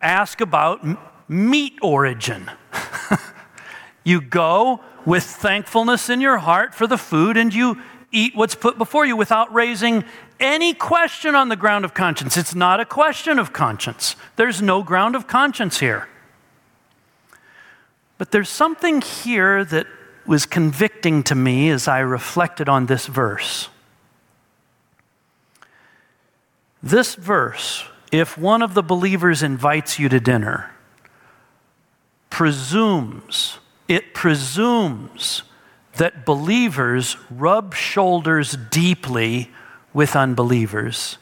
ask 0.00 0.40
about 0.40 0.86
meat 1.28 1.78
origin. 1.82 2.50
you 4.04 4.20
go 4.20 4.80
with 5.04 5.24
thankfulness 5.24 6.08
in 6.08 6.20
your 6.20 6.38
heart 6.38 6.74
for 6.74 6.86
the 6.86 6.98
food 6.98 7.36
and 7.36 7.52
you 7.52 7.80
eat 8.12 8.36
what's 8.36 8.54
put 8.54 8.78
before 8.78 9.06
you 9.06 9.16
without 9.16 9.52
raising 9.52 10.04
any 10.38 10.74
question 10.74 11.34
on 11.34 11.48
the 11.48 11.56
ground 11.56 11.84
of 11.84 11.94
conscience. 11.94 12.36
It's 12.36 12.54
not 12.54 12.80
a 12.80 12.84
question 12.84 13.38
of 13.38 13.52
conscience. 13.52 14.16
There's 14.36 14.60
no 14.60 14.82
ground 14.82 15.16
of 15.16 15.26
conscience 15.26 15.80
here. 15.80 16.08
But 18.18 18.30
there's 18.30 18.48
something 18.48 19.00
here 19.00 19.64
that 19.64 19.86
was 20.26 20.46
convicting 20.46 21.22
to 21.24 21.34
me 21.34 21.70
as 21.70 21.88
I 21.88 22.00
reflected 22.00 22.68
on 22.68 22.86
this 22.86 23.06
verse. 23.06 23.68
This 26.82 27.14
verse, 27.14 27.84
if 28.10 28.36
one 28.36 28.62
of 28.62 28.74
the 28.74 28.82
believers 28.82 29.42
invites 29.42 29.98
you 29.98 30.08
to 30.08 30.20
dinner, 30.20 30.70
presumes, 32.30 33.58
it 33.88 34.14
presumes 34.14 35.42
that 35.96 36.24
believers 36.24 37.16
rub 37.30 37.74
shoulders 37.74 38.56
deeply 38.70 39.50
with 39.92 40.16
unbelievers 40.16 41.18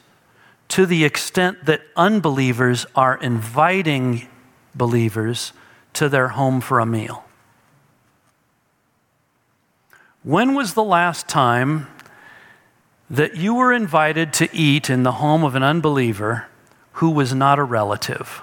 to 0.69 0.85
the 0.85 1.03
extent 1.03 1.65
that 1.65 1.81
unbelievers 1.97 2.85
are 2.95 3.17
inviting 3.17 4.27
believers 4.73 5.51
to 5.91 6.07
their 6.07 6.29
home 6.29 6.61
for 6.61 6.79
a 6.79 6.85
meal. 6.85 7.25
When 10.23 10.53
was 10.53 10.73
the 10.73 10.83
last 10.83 11.27
time 11.27 11.87
that 13.09 13.35
you 13.35 13.55
were 13.55 13.73
invited 13.73 14.33
to 14.33 14.55
eat 14.55 14.89
in 14.89 15.03
the 15.03 15.13
home 15.13 15.43
of 15.43 15.55
an 15.55 15.63
unbeliever 15.63 16.47
who 16.93 17.09
was 17.09 17.33
not 17.33 17.57
a 17.57 17.63
relative? 17.63 18.41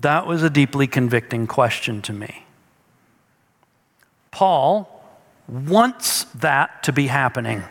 That 0.00 0.26
was 0.26 0.42
a 0.42 0.50
deeply 0.50 0.86
convicting 0.86 1.46
question 1.46 2.02
to 2.02 2.12
me. 2.12 2.46
Paul 4.30 5.04
wants 5.46 6.24
that 6.24 6.82
to 6.84 6.92
be 6.92 7.08
happening. 7.08 7.62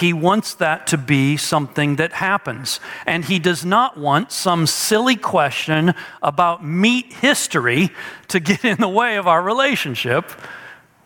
He 0.00 0.14
wants 0.14 0.54
that 0.54 0.86
to 0.88 0.96
be 0.96 1.36
something 1.36 1.96
that 1.96 2.12
happens. 2.12 2.80
And 3.04 3.22
he 3.22 3.38
does 3.38 3.66
not 3.66 3.98
want 3.98 4.32
some 4.32 4.66
silly 4.66 5.14
question 5.14 5.92
about 6.22 6.64
meat 6.64 7.12
history 7.12 7.90
to 8.28 8.40
get 8.40 8.64
in 8.64 8.78
the 8.78 8.88
way 8.88 9.16
of 9.16 9.28
our 9.28 9.42
relationship 9.42 10.30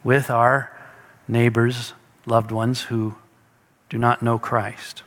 with 0.05 0.31
our 0.31 0.71
neighbors, 1.27 1.93
loved 2.25 2.53
ones 2.53 2.83
who 2.83 3.17
do 3.89 3.99
not 3.99 4.23
know 4.23 4.39
Christ. 4.39 5.03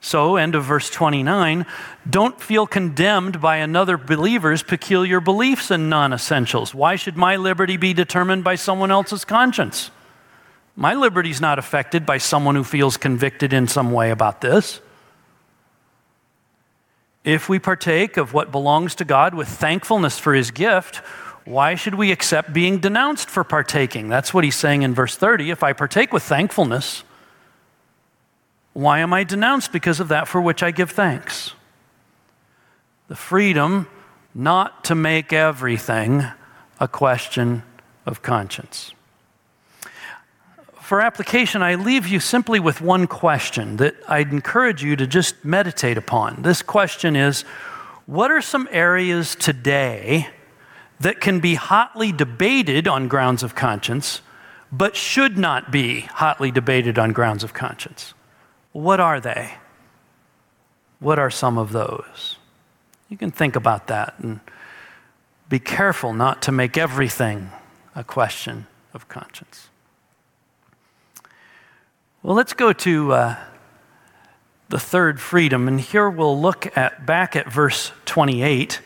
So, 0.00 0.34
end 0.34 0.56
of 0.56 0.64
verse 0.64 0.90
29, 0.90 1.64
don't 2.08 2.40
feel 2.40 2.66
condemned 2.66 3.40
by 3.40 3.56
another 3.56 3.96
believer's 3.96 4.64
peculiar 4.64 5.20
beliefs 5.20 5.70
and 5.70 5.88
non 5.88 6.12
essentials. 6.12 6.74
Why 6.74 6.96
should 6.96 7.16
my 7.16 7.36
liberty 7.36 7.76
be 7.76 7.92
determined 7.94 8.42
by 8.42 8.56
someone 8.56 8.90
else's 8.90 9.24
conscience? 9.24 9.92
My 10.78 10.94
liberty 10.94 11.30
is 11.30 11.40
not 11.40 11.58
affected 11.58 12.06
by 12.06 12.18
someone 12.18 12.54
who 12.54 12.62
feels 12.62 12.96
convicted 12.96 13.52
in 13.52 13.66
some 13.66 13.90
way 13.90 14.12
about 14.12 14.40
this. 14.40 14.80
If 17.24 17.48
we 17.48 17.58
partake 17.58 18.16
of 18.16 18.32
what 18.32 18.52
belongs 18.52 18.94
to 18.94 19.04
God 19.04 19.34
with 19.34 19.48
thankfulness 19.48 20.20
for 20.20 20.34
his 20.34 20.52
gift, 20.52 20.98
why 21.44 21.74
should 21.74 21.96
we 21.96 22.12
accept 22.12 22.52
being 22.52 22.78
denounced 22.78 23.28
for 23.28 23.42
partaking? 23.42 24.08
That's 24.08 24.32
what 24.32 24.44
he's 24.44 24.54
saying 24.54 24.82
in 24.82 24.94
verse 24.94 25.16
30. 25.16 25.50
If 25.50 25.64
I 25.64 25.72
partake 25.72 26.12
with 26.12 26.22
thankfulness, 26.22 27.02
why 28.72 29.00
am 29.00 29.12
I 29.12 29.24
denounced 29.24 29.72
because 29.72 29.98
of 29.98 30.06
that 30.08 30.28
for 30.28 30.40
which 30.40 30.62
I 30.62 30.70
give 30.70 30.92
thanks? 30.92 31.54
The 33.08 33.16
freedom 33.16 33.88
not 34.32 34.84
to 34.84 34.94
make 34.94 35.32
everything 35.32 36.24
a 36.78 36.86
question 36.86 37.64
of 38.06 38.22
conscience. 38.22 38.92
For 40.88 41.02
application, 41.02 41.62
I 41.62 41.74
leave 41.74 42.06
you 42.06 42.18
simply 42.18 42.58
with 42.58 42.80
one 42.80 43.06
question 43.06 43.76
that 43.76 43.94
I'd 44.08 44.32
encourage 44.32 44.82
you 44.82 44.96
to 44.96 45.06
just 45.06 45.44
meditate 45.44 45.98
upon. 45.98 46.40
This 46.40 46.62
question 46.62 47.14
is 47.14 47.42
What 48.06 48.30
are 48.30 48.40
some 48.40 48.66
areas 48.70 49.34
today 49.34 50.28
that 50.98 51.20
can 51.20 51.40
be 51.40 51.56
hotly 51.56 52.10
debated 52.10 52.88
on 52.88 53.06
grounds 53.06 53.42
of 53.42 53.54
conscience, 53.54 54.22
but 54.72 54.96
should 54.96 55.36
not 55.36 55.70
be 55.70 56.00
hotly 56.00 56.50
debated 56.50 56.98
on 56.98 57.12
grounds 57.12 57.44
of 57.44 57.52
conscience? 57.52 58.14
What 58.72 58.98
are 58.98 59.20
they? 59.20 59.56
What 61.00 61.18
are 61.18 61.30
some 61.30 61.58
of 61.58 61.72
those? 61.72 62.36
You 63.10 63.18
can 63.18 63.30
think 63.30 63.56
about 63.56 63.88
that 63.88 64.14
and 64.20 64.40
be 65.50 65.58
careful 65.58 66.14
not 66.14 66.40
to 66.44 66.50
make 66.50 66.78
everything 66.78 67.50
a 67.94 68.02
question 68.02 68.66
of 68.94 69.06
conscience. 69.10 69.68
Well, 72.22 72.36
let's 72.36 72.52
go 72.52 72.72
to 72.72 73.12
uh, 73.12 73.36
the 74.68 74.78
third 74.78 75.20
freedom, 75.20 75.68
and 75.68 75.80
here 75.80 76.10
we'll 76.10 76.40
look 76.40 76.76
at 76.76 77.06
back 77.06 77.36
at 77.36 77.50
verse 77.50 77.92
28 78.04 78.80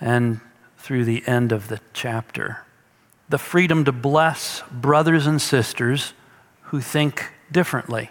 and 0.00 0.40
through 0.76 1.04
the 1.04 1.26
end 1.26 1.52
of 1.52 1.68
the 1.68 1.80
chapter. 1.92 2.64
The 3.28 3.38
freedom 3.38 3.84
to 3.84 3.92
bless 3.92 4.62
brothers 4.70 5.26
and 5.26 5.40
sisters 5.40 6.12
who 6.62 6.80
think 6.80 7.32
differently 7.50 8.10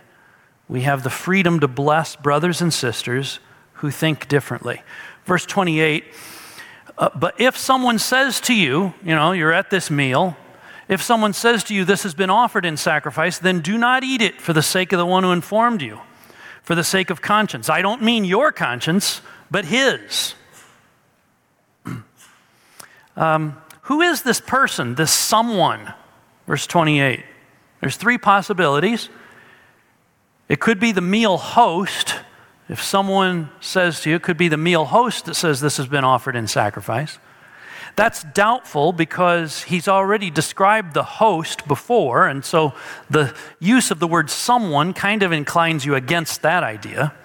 we 0.68 0.82
have 0.82 1.04
the 1.04 1.10
freedom 1.10 1.60
to 1.62 1.68
bless 1.68 2.16
brothers 2.16 2.62
and 2.62 2.74
sisters 2.74 3.40
who 3.74 3.92
think 3.92 4.28
differently. 4.28 4.82
Verse 5.26 5.46
28 5.46 6.04
uh, 6.98 7.10
But 7.16 7.40
if 7.40 7.58
someone 7.58 8.00
says 8.00 8.42
to 8.42 8.56
you, 8.56 8.94
you 9.04 9.16
know, 9.16 9.32
you're 9.32 9.54
at 9.54 9.70
this 9.70 9.90
meal, 9.90 10.36
if 10.88 11.02
someone 11.02 11.34
says 11.34 11.64
to 11.66 11.76
you, 11.76 11.86
This 11.86 12.04
has 12.04 12.14
been 12.14 12.30
offered 12.30 12.66
in 12.66 12.78
sacrifice, 12.78 13.40
then 13.40 13.62
do 13.62 13.78
not 13.78 14.04
eat 14.04 14.22
it 14.22 14.42
for 14.42 14.54
the 14.54 14.62
sake 14.62 14.94
of 14.94 15.00
the 15.00 15.06
one 15.06 15.24
who 15.24 15.32
informed 15.32 15.82
you, 15.82 16.00
for 16.64 16.76
the 16.76 16.84
sake 16.84 17.10
of 17.10 17.22
conscience. 17.22 17.70
I 17.70 17.82
don't 17.82 18.02
mean 18.02 18.26
your 18.26 18.52
conscience, 18.52 19.22
but 19.52 19.66
his. 19.66 20.36
um, 23.18 23.58
who 23.84 24.02
is 24.02 24.24
this 24.24 24.42
person, 24.42 24.96
this 24.96 25.12
someone? 25.12 25.94
Verse 26.46 26.68
28. 26.68 27.24
There's 27.82 27.98
three 27.98 28.18
possibilities. 28.18 29.10
It 30.50 30.60
could 30.60 30.80
be 30.80 30.92
the 30.92 31.02
meal 31.02 31.38
host, 31.38 32.16
If 32.70 32.84
someone 32.84 33.50
says 33.62 34.02
to 34.02 34.10
you, 34.10 34.18
it 34.18 34.24
could 34.24 34.38
be 34.38 34.50
the 34.50 34.58
meal 34.58 34.86
host 34.86 35.26
that 35.26 35.36
says 35.36 35.62
this 35.62 35.78
has 35.78 35.88
been 35.88 36.04
offered 36.04 36.36
in 36.36 36.48
sacrifice. 36.48 37.18
That's 37.98 38.24
doubtful 38.24 38.94
because 38.94 39.64
he's 39.64 39.88
already 39.88 40.30
described 40.30 40.94
the 40.94 41.04
host 41.04 41.68
before, 41.68 42.28
and 42.28 42.46
so 42.46 42.74
the 43.10 43.36
use 43.60 43.90
of 43.90 44.00
the 44.00 44.06
word 44.06 44.30
someone 44.30 44.94
kind 44.94 45.24
of 45.24 45.32
inclines 45.32 45.84
you 45.84 45.96
against 45.96 46.44
that 46.44 46.62
idea. 46.62 47.16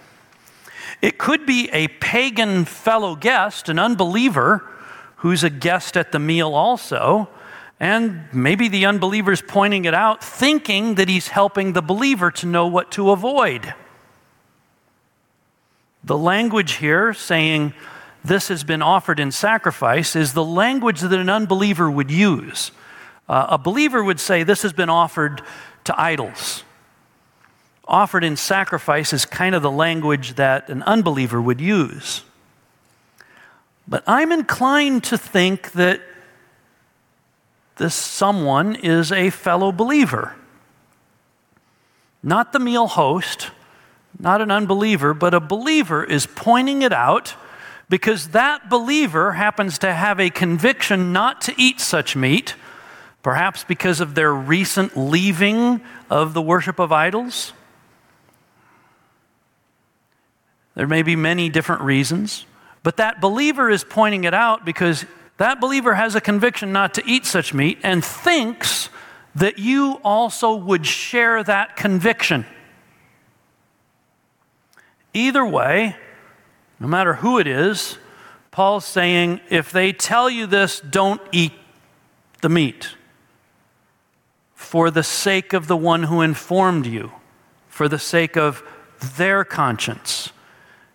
It 1.02 1.18
could 1.18 1.44
be 1.44 1.68
a 1.74 1.88
pagan 1.88 2.64
fellow 2.64 3.14
guest, 3.16 3.68
an 3.68 3.78
unbeliever, 3.78 4.66
who's 5.16 5.44
a 5.44 5.50
guest 5.50 5.94
at 5.94 6.10
the 6.10 6.18
meal 6.18 6.54
also, 6.54 7.28
and 7.78 8.32
maybe 8.32 8.68
the 8.68 8.86
unbeliever's 8.86 9.42
pointing 9.42 9.84
it 9.84 9.92
out, 9.92 10.24
thinking 10.24 10.94
that 10.94 11.06
he's 11.06 11.28
helping 11.28 11.74
the 11.74 11.82
believer 11.82 12.30
to 12.30 12.46
know 12.46 12.66
what 12.66 12.90
to 12.92 13.10
avoid. 13.10 13.74
The 16.02 16.16
language 16.16 16.76
here 16.76 17.12
saying, 17.12 17.74
this 18.24 18.48
has 18.48 18.62
been 18.62 18.82
offered 18.82 19.18
in 19.18 19.32
sacrifice 19.32 20.14
is 20.14 20.32
the 20.32 20.44
language 20.44 21.00
that 21.00 21.12
an 21.12 21.28
unbeliever 21.28 21.90
would 21.90 22.10
use. 22.10 22.70
Uh, 23.28 23.46
a 23.50 23.58
believer 23.58 24.02
would 24.02 24.20
say, 24.20 24.42
This 24.42 24.62
has 24.62 24.72
been 24.72 24.90
offered 24.90 25.42
to 25.84 26.00
idols. 26.00 26.64
Offered 27.86 28.22
in 28.22 28.36
sacrifice 28.36 29.12
is 29.12 29.24
kind 29.24 29.54
of 29.54 29.62
the 29.62 29.70
language 29.70 30.34
that 30.34 30.68
an 30.68 30.82
unbeliever 30.84 31.42
would 31.42 31.60
use. 31.60 32.22
But 33.88 34.04
I'm 34.06 34.30
inclined 34.30 35.02
to 35.04 35.18
think 35.18 35.72
that 35.72 36.00
this 37.76 37.94
someone 37.94 38.76
is 38.76 39.10
a 39.10 39.30
fellow 39.30 39.72
believer. 39.72 40.36
Not 42.22 42.52
the 42.52 42.60
meal 42.60 42.86
host, 42.86 43.50
not 44.18 44.40
an 44.40 44.52
unbeliever, 44.52 45.12
but 45.12 45.34
a 45.34 45.40
believer 45.40 46.04
is 46.04 46.26
pointing 46.26 46.82
it 46.82 46.92
out 46.92 47.34
because 47.92 48.28
that 48.28 48.70
believer 48.70 49.32
happens 49.32 49.76
to 49.76 49.92
have 49.92 50.18
a 50.18 50.30
conviction 50.30 51.12
not 51.12 51.42
to 51.42 51.54
eat 51.58 51.78
such 51.78 52.16
meat, 52.16 52.54
perhaps 53.22 53.64
because 53.64 54.00
of 54.00 54.14
their 54.14 54.32
recent 54.32 54.96
leaving 54.96 55.78
of 56.08 56.32
the 56.32 56.40
worship 56.40 56.78
of 56.78 56.90
idols. 56.90 57.52
There 60.74 60.86
may 60.86 61.02
be 61.02 61.16
many 61.16 61.50
different 61.50 61.82
reasons, 61.82 62.46
but 62.82 62.96
that 62.96 63.20
believer 63.20 63.68
is 63.68 63.84
pointing 63.84 64.24
it 64.24 64.32
out 64.32 64.64
because 64.64 65.04
that 65.36 65.60
believer 65.60 65.92
has 65.92 66.14
a 66.14 66.20
conviction 66.22 66.72
not 66.72 66.94
to 66.94 67.02
eat 67.04 67.26
such 67.26 67.52
meat 67.52 67.78
and 67.82 68.02
thinks 68.02 68.88
that 69.34 69.58
you 69.58 70.00
also 70.02 70.54
would 70.54 70.86
share 70.86 71.44
that 71.44 71.76
conviction. 71.76 72.46
Either 75.12 75.44
way, 75.44 75.94
no 76.82 76.88
matter 76.88 77.14
who 77.14 77.38
it 77.38 77.46
is, 77.46 77.96
Paul's 78.50 78.84
saying 78.84 79.40
if 79.50 79.70
they 79.70 79.92
tell 79.92 80.28
you 80.28 80.48
this, 80.48 80.80
don't 80.80 81.22
eat 81.30 81.52
the 82.40 82.48
meat 82.48 82.96
for 84.56 84.90
the 84.90 85.04
sake 85.04 85.52
of 85.52 85.68
the 85.68 85.76
one 85.76 86.02
who 86.04 86.22
informed 86.22 86.86
you, 86.86 87.12
for 87.68 87.88
the 87.88 88.00
sake 88.00 88.36
of 88.36 88.64
their 89.16 89.44
conscience. 89.44 90.30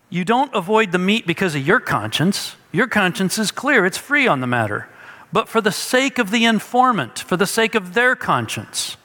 You 0.09 0.25
don't 0.25 0.53
avoid 0.53 0.91
the 0.91 0.99
meat 0.99 1.25
because 1.25 1.55
of 1.55 1.65
your 1.65 1.79
conscience. 1.79 2.57
Your 2.73 2.87
conscience 2.87 3.39
is 3.39 3.51
clear, 3.51 3.85
it's 3.85 3.97
free 3.97 4.27
on 4.27 4.41
the 4.41 4.47
matter. 4.47 4.89
But 5.31 5.47
for 5.47 5.61
the 5.61 5.71
sake 5.71 6.19
of 6.19 6.31
the 6.31 6.43
informant, 6.43 7.19
for 7.19 7.37
the 7.37 7.47
sake 7.47 7.75
of 7.75 7.93
their 7.93 8.13
conscience. 8.13 8.97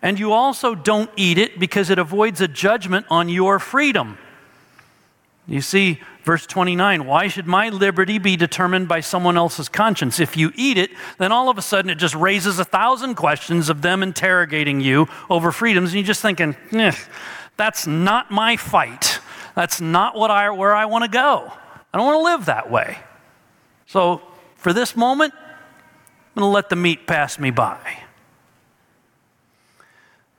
And 0.00 0.20
you 0.20 0.32
also 0.32 0.76
don't 0.76 1.10
eat 1.16 1.36
it 1.36 1.58
because 1.58 1.90
it 1.90 1.98
avoids 1.98 2.40
a 2.40 2.46
judgment 2.46 3.06
on 3.10 3.28
your 3.28 3.58
freedom. 3.58 4.18
You 5.48 5.60
see, 5.60 6.00
verse 6.24 6.44
29 6.44 7.06
why 7.06 7.28
should 7.28 7.46
my 7.46 7.68
liberty 7.68 8.18
be 8.18 8.36
determined 8.36 8.88
by 8.88 9.00
someone 9.00 9.36
else's 9.36 9.68
conscience? 9.68 10.18
If 10.18 10.36
you 10.36 10.52
eat 10.56 10.76
it, 10.76 10.90
then 11.18 11.30
all 11.30 11.48
of 11.48 11.56
a 11.56 11.62
sudden 11.62 11.90
it 11.90 11.96
just 11.96 12.14
raises 12.14 12.58
a 12.58 12.64
thousand 12.64 13.14
questions 13.14 13.68
of 13.68 13.82
them 13.82 14.02
interrogating 14.02 14.80
you 14.80 15.08
over 15.30 15.52
freedoms, 15.52 15.90
and 15.90 15.98
you're 15.98 16.06
just 16.06 16.22
thinking, 16.22 16.56
eh, 16.72 16.92
that's 17.56 17.86
not 17.86 18.30
my 18.30 18.56
fight. 18.56 19.20
That's 19.54 19.80
not 19.80 20.16
what 20.16 20.30
I, 20.30 20.50
where 20.50 20.74
I 20.74 20.84
want 20.84 21.04
to 21.04 21.10
go. 21.10 21.52
I 21.94 21.98
don't 21.98 22.06
want 22.06 22.18
to 22.18 22.24
live 22.24 22.46
that 22.46 22.70
way. 22.70 22.98
So, 23.86 24.20
for 24.56 24.72
this 24.72 24.96
moment, 24.96 25.32
I'm 25.34 26.42
going 26.42 26.50
to 26.50 26.52
let 26.52 26.68
the 26.68 26.76
meat 26.76 27.06
pass 27.06 27.38
me 27.38 27.50
by. 27.50 28.02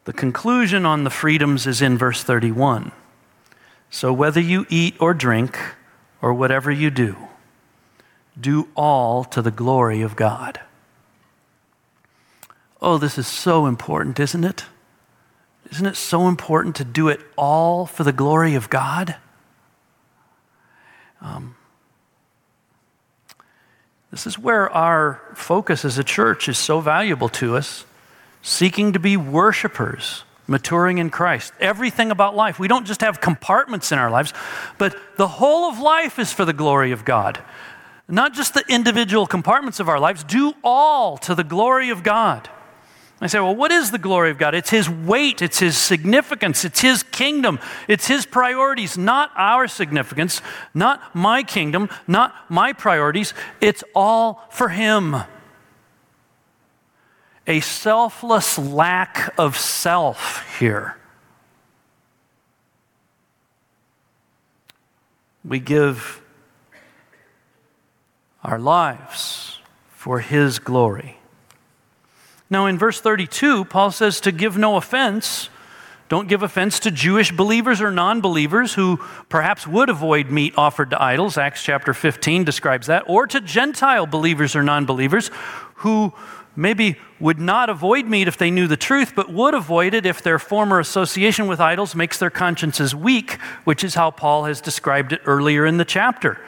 The 0.03 0.13
conclusion 0.13 0.85
on 0.85 1.03
the 1.03 1.09
freedoms 1.09 1.65
is 1.65 1.81
in 1.81 1.97
verse 1.97 2.23
31. 2.23 2.91
So 3.89 4.11
whether 4.13 4.39
you 4.39 4.65
eat 4.69 4.95
or 4.99 5.13
drink 5.13 5.57
or 6.21 6.33
whatever 6.33 6.71
you 6.71 6.89
do, 6.89 7.15
do 8.39 8.67
all 8.75 9.23
to 9.25 9.41
the 9.41 9.51
glory 9.51 10.01
of 10.01 10.15
God. 10.15 10.59
Oh, 12.81 12.97
this 12.97 13.17
is 13.17 13.27
so 13.27 13.65
important, 13.65 14.19
isn't 14.19 14.43
it? 14.43 14.65
Isn't 15.71 15.85
it 15.85 15.95
so 15.95 16.27
important 16.27 16.75
to 16.77 16.85
do 16.85 17.09
it 17.09 17.19
all 17.35 17.85
for 17.85 18.03
the 18.03 18.13
glory 18.13 18.55
of 18.55 18.69
God? 18.69 19.15
Um, 21.19 21.55
this 24.11 24.27
is 24.27 24.37
where 24.37 24.69
our 24.71 25.21
focus 25.33 25.83
as 25.83 25.97
a 25.97 26.03
church 26.03 26.47
is 26.47 26.57
so 26.57 26.79
valuable 26.79 27.29
to 27.29 27.57
us, 27.57 27.85
seeking 28.41 28.93
to 28.93 28.99
be 28.99 29.17
worshipers 29.17 30.23
maturing 30.47 30.97
in 30.97 31.09
Christ. 31.09 31.53
Everything 31.59 32.11
about 32.11 32.35
life. 32.35 32.59
We 32.59 32.67
don't 32.67 32.87
just 32.87 33.01
have 33.01 33.21
compartments 33.21 33.91
in 33.91 33.99
our 33.99 34.09
lives, 34.09 34.33
but 34.77 34.95
the 35.17 35.27
whole 35.27 35.69
of 35.69 35.79
life 35.79 36.17
is 36.19 36.33
for 36.33 36.45
the 36.45 36.53
glory 36.53 36.91
of 36.91 37.05
God. 37.05 37.39
Not 38.07 38.33
just 38.33 38.53
the 38.53 38.63
individual 38.69 39.27
compartments 39.27 39.79
of 39.79 39.89
our 39.89 39.99
lives, 39.99 40.23
do 40.23 40.53
all 40.63 41.17
to 41.19 41.35
the 41.35 41.43
glory 41.43 41.89
of 41.89 42.03
God. 42.03 42.49
I 43.19 43.27
say, 43.27 43.39
well, 43.39 43.55
what 43.55 43.71
is 43.71 43.89
the 43.89 43.97
glory 43.97 44.29
of 44.29 44.37
God? 44.37 44.53
It's 44.53 44.69
His 44.69 44.87
weight, 44.87 45.41
it's 45.41 45.59
His 45.59 45.75
significance, 45.75 46.63
it's 46.63 46.81
His 46.81 47.01
kingdom, 47.01 47.59
it's 47.87 48.07
His 48.07 48.27
priorities, 48.27 48.95
not 48.95 49.31
our 49.35 49.67
significance, 49.67 50.41
not 50.75 51.15
my 51.15 51.41
kingdom, 51.41 51.89
not 52.07 52.35
my 52.47 52.73
priorities. 52.73 53.33
It's 53.59 53.83
all 53.95 54.45
for 54.51 54.69
Him 54.69 55.15
a 57.47 57.61
selfless 57.61 58.57
lack 58.57 59.33
of 59.37 59.57
self 59.57 60.59
here. 60.59 60.97
We 65.45 65.59
give 65.59 66.21
our 68.43 68.59
lives 68.59 69.59
for 69.91 70.19
His 70.19 70.59
glory. 70.59 71.17
Now, 72.49 72.65
in 72.65 72.77
verse 72.77 72.99
32, 72.99 73.65
Paul 73.65 73.91
says 73.91 74.21
to 74.21 74.31
give 74.31 74.57
no 74.57 74.75
offense. 74.75 75.49
Don't 76.09 76.29
give 76.29 76.43
offense 76.43 76.79
to 76.81 76.91
Jewish 76.91 77.33
believers 77.33 77.81
or 77.81 77.91
non 77.91 78.21
believers 78.21 78.73
who 78.73 78.97
perhaps 79.27 79.67
would 79.67 79.89
avoid 79.89 80.31
meat 80.31 80.53
offered 80.57 80.91
to 80.91 81.01
idols. 81.01 81.37
Acts 81.37 81.63
chapter 81.63 81.93
15 81.93 82.45
describes 82.45 82.87
that. 82.87 83.03
Or 83.07 83.27
to 83.27 83.41
Gentile 83.41 84.05
believers 84.05 84.55
or 84.55 84.63
non 84.63 84.85
believers 84.85 85.29
who 85.75 86.13
maybe 86.57 86.97
would 87.19 87.39
not 87.39 87.69
avoid 87.69 88.07
meat 88.07 88.27
if 88.27 88.37
they 88.37 88.51
knew 88.51 88.67
the 88.67 88.75
truth, 88.75 89.13
but 89.15 89.31
would 89.31 89.53
avoid 89.53 89.93
it 89.93 90.05
if 90.05 90.21
their 90.21 90.39
former 90.39 90.79
association 90.79 91.47
with 91.47 91.61
idols 91.61 91.95
makes 91.95 92.17
their 92.17 92.31
consciences 92.31 92.93
weak, 92.93 93.33
which 93.63 93.83
is 93.83 93.93
how 93.93 94.11
Paul 94.11 94.45
has 94.45 94.59
described 94.59 95.13
it 95.13 95.21
earlier 95.25 95.65
in 95.65 95.77
the 95.77 95.85
chapter. 95.85 96.39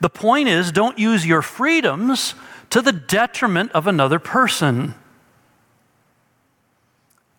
The 0.00 0.10
point 0.10 0.48
is, 0.48 0.72
don't 0.72 0.98
use 0.98 1.24
your 1.24 1.42
freedoms 1.42 2.34
to 2.70 2.82
the 2.82 2.92
detriment 2.92 3.70
of 3.72 3.86
another 3.86 4.18
person. 4.18 4.94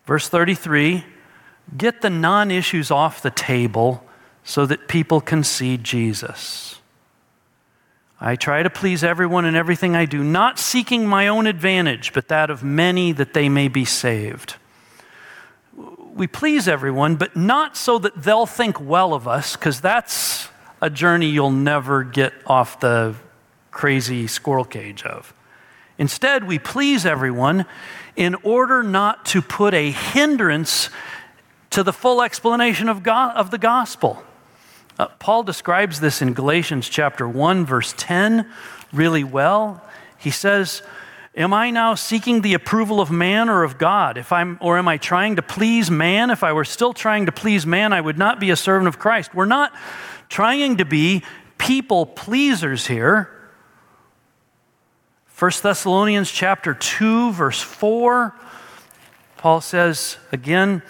Verse 0.06 0.28
33 0.28 1.04
get 1.76 2.02
the 2.02 2.10
non 2.10 2.50
issues 2.50 2.90
off 2.90 3.22
the 3.22 3.30
table 3.30 4.04
so 4.44 4.66
that 4.66 4.88
people 4.88 5.20
can 5.20 5.42
see 5.42 5.76
Jesus. 5.76 6.80
I 8.26 8.36
try 8.36 8.62
to 8.62 8.70
please 8.70 9.04
everyone 9.04 9.44
in 9.44 9.54
everything 9.54 9.94
I 9.94 10.06
do, 10.06 10.24
not 10.24 10.58
seeking 10.58 11.06
my 11.06 11.28
own 11.28 11.46
advantage, 11.46 12.14
but 12.14 12.28
that 12.28 12.48
of 12.48 12.64
many 12.64 13.12
that 13.12 13.34
they 13.34 13.50
may 13.50 13.68
be 13.68 13.84
saved. 13.84 14.54
We 16.14 16.26
please 16.26 16.66
everyone, 16.66 17.16
but 17.16 17.36
not 17.36 17.76
so 17.76 17.98
that 17.98 18.22
they'll 18.22 18.46
think 18.46 18.80
well 18.80 19.12
of 19.12 19.28
us, 19.28 19.56
because 19.56 19.82
that's 19.82 20.48
a 20.80 20.88
journey 20.88 21.28
you'll 21.28 21.50
never 21.50 22.02
get 22.02 22.32
off 22.46 22.80
the 22.80 23.14
crazy 23.70 24.26
squirrel 24.26 24.64
cage 24.64 25.02
of. 25.02 25.34
Instead, 25.98 26.44
we 26.44 26.58
please 26.58 27.04
everyone 27.04 27.66
in 28.16 28.36
order 28.36 28.82
not 28.82 29.26
to 29.26 29.42
put 29.42 29.74
a 29.74 29.90
hindrance 29.90 30.88
to 31.68 31.82
the 31.82 31.92
full 31.92 32.22
explanation 32.22 32.88
of, 32.88 33.02
God, 33.02 33.36
of 33.36 33.50
the 33.50 33.58
gospel. 33.58 34.22
Uh, 34.98 35.08
Paul 35.18 35.42
describes 35.42 35.98
this 35.98 36.22
in 36.22 36.34
Galatians 36.34 36.88
chapter 36.88 37.28
1, 37.28 37.66
verse 37.66 37.94
10, 37.96 38.48
really 38.92 39.24
well. 39.24 39.82
He 40.18 40.30
says, 40.30 40.82
Am 41.36 41.52
I 41.52 41.70
now 41.70 41.96
seeking 41.96 42.42
the 42.42 42.54
approval 42.54 43.00
of 43.00 43.10
man 43.10 43.48
or 43.48 43.64
of 43.64 43.76
God? 43.76 44.16
If 44.16 44.30
I'm, 44.30 44.56
or 44.60 44.78
am 44.78 44.86
I 44.86 44.98
trying 44.98 45.34
to 45.34 45.42
please 45.42 45.90
man? 45.90 46.30
If 46.30 46.44
I 46.44 46.52
were 46.52 46.64
still 46.64 46.92
trying 46.92 47.26
to 47.26 47.32
please 47.32 47.66
man, 47.66 47.92
I 47.92 48.00
would 48.00 48.18
not 48.18 48.38
be 48.38 48.50
a 48.50 48.56
servant 48.56 48.86
of 48.86 49.00
Christ. 49.00 49.34
We're 49.34 49.46
not 49.46 49.72
trying 50.28 50.76
to 50.76 50.84
be 50.84 51.24
people 51.58 52.06
pleasers 52.06 52.86
here. 52.86 53.30
1 55.36 55.50
Thessalonians 55.62 56.30
chapter 56.30 56.74
2 56.74 57.32
verse 57.32 57.60
4 57.60 58.34
Paul 59.36 59.60
says 59.60 60.16
again 60.30 60.82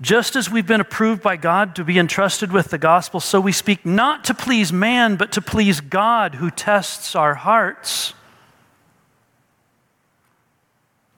just 0.00 0.36
as 0.36 0.50
we've 0.50 0.66
been 0.66 0.80
approved 0.80 1.22
by 1.22 1.36
God 1.36 1.76
to 1.76 1.84
be 1.84 1.98
entrusted 1.98 2.52
with 2.52 2.70
the 2.70 2.78
gospel 2.78 3.20
so 3.20 3.40
we 3.40 3.52
speak 3.52 3.86
not 3.86 4.24
to 4.24 4.34
please 4.34 4.72
man 4.72 5.16
but 5.16 5.32
to 5.32 5.40
please 5.40 5.80
God 5.80 6.36
who 6.36 6.50
tests 6.50 7.14
our 7.14 7.34
hearts 7.34 8.14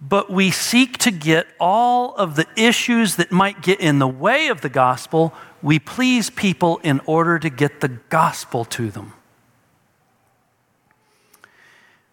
but 0.00 0.30
we 0.30 0.50
seek 0.50 0.98
to 0.98 1.10
get 1.10 1.46
all 1.58 2.14
of 2.14 2.36
the 2.36 2.46
issues 2.56 3.16
that 3.16 3.32
might 3.32 3.62
get 3.62 3.80
in 3.80 3.98
the 3.98 4.08
way 4.08 4.48
of 4.48 4.60
the 4.60 4.68
gospel. 4.68 5.34
We 5.62 5.78
please 5.78 6.30
people 6.30 6.78
in 6.78 7.00
order 7.06 7.38
to 7.38 7.50
get 7.50 7.80
the 7.80 7.88
gospel 7.88 8.64
to 8.66 8.90
them. 8.90 9.14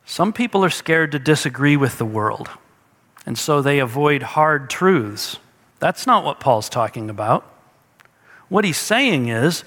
Some 0.05 0.34
people 0.34 0.64
are 0.66 0.70
scared 0.70 1.11
to 1.11 1.20
disagree 1.20 1.78
with 1.78 1.97
the 1.97 2.05
world, 2.05 2.49
and 3.26 3.38
so 3.38 3.61
they 3.61 3.80
avoid 3.80 4.22
hard 4.22 4.70
truths. 4.70 5.38
That's 5.84 6.08
not 6.08 6.24
what 6.24 6.40
Paul's 6.40 6.70
talking 6.70 7.10
about. 7.10 7.44
What 8.48 8.64
he's 8.64 8.78
saying 8.78 9.28
is 9.28 9.66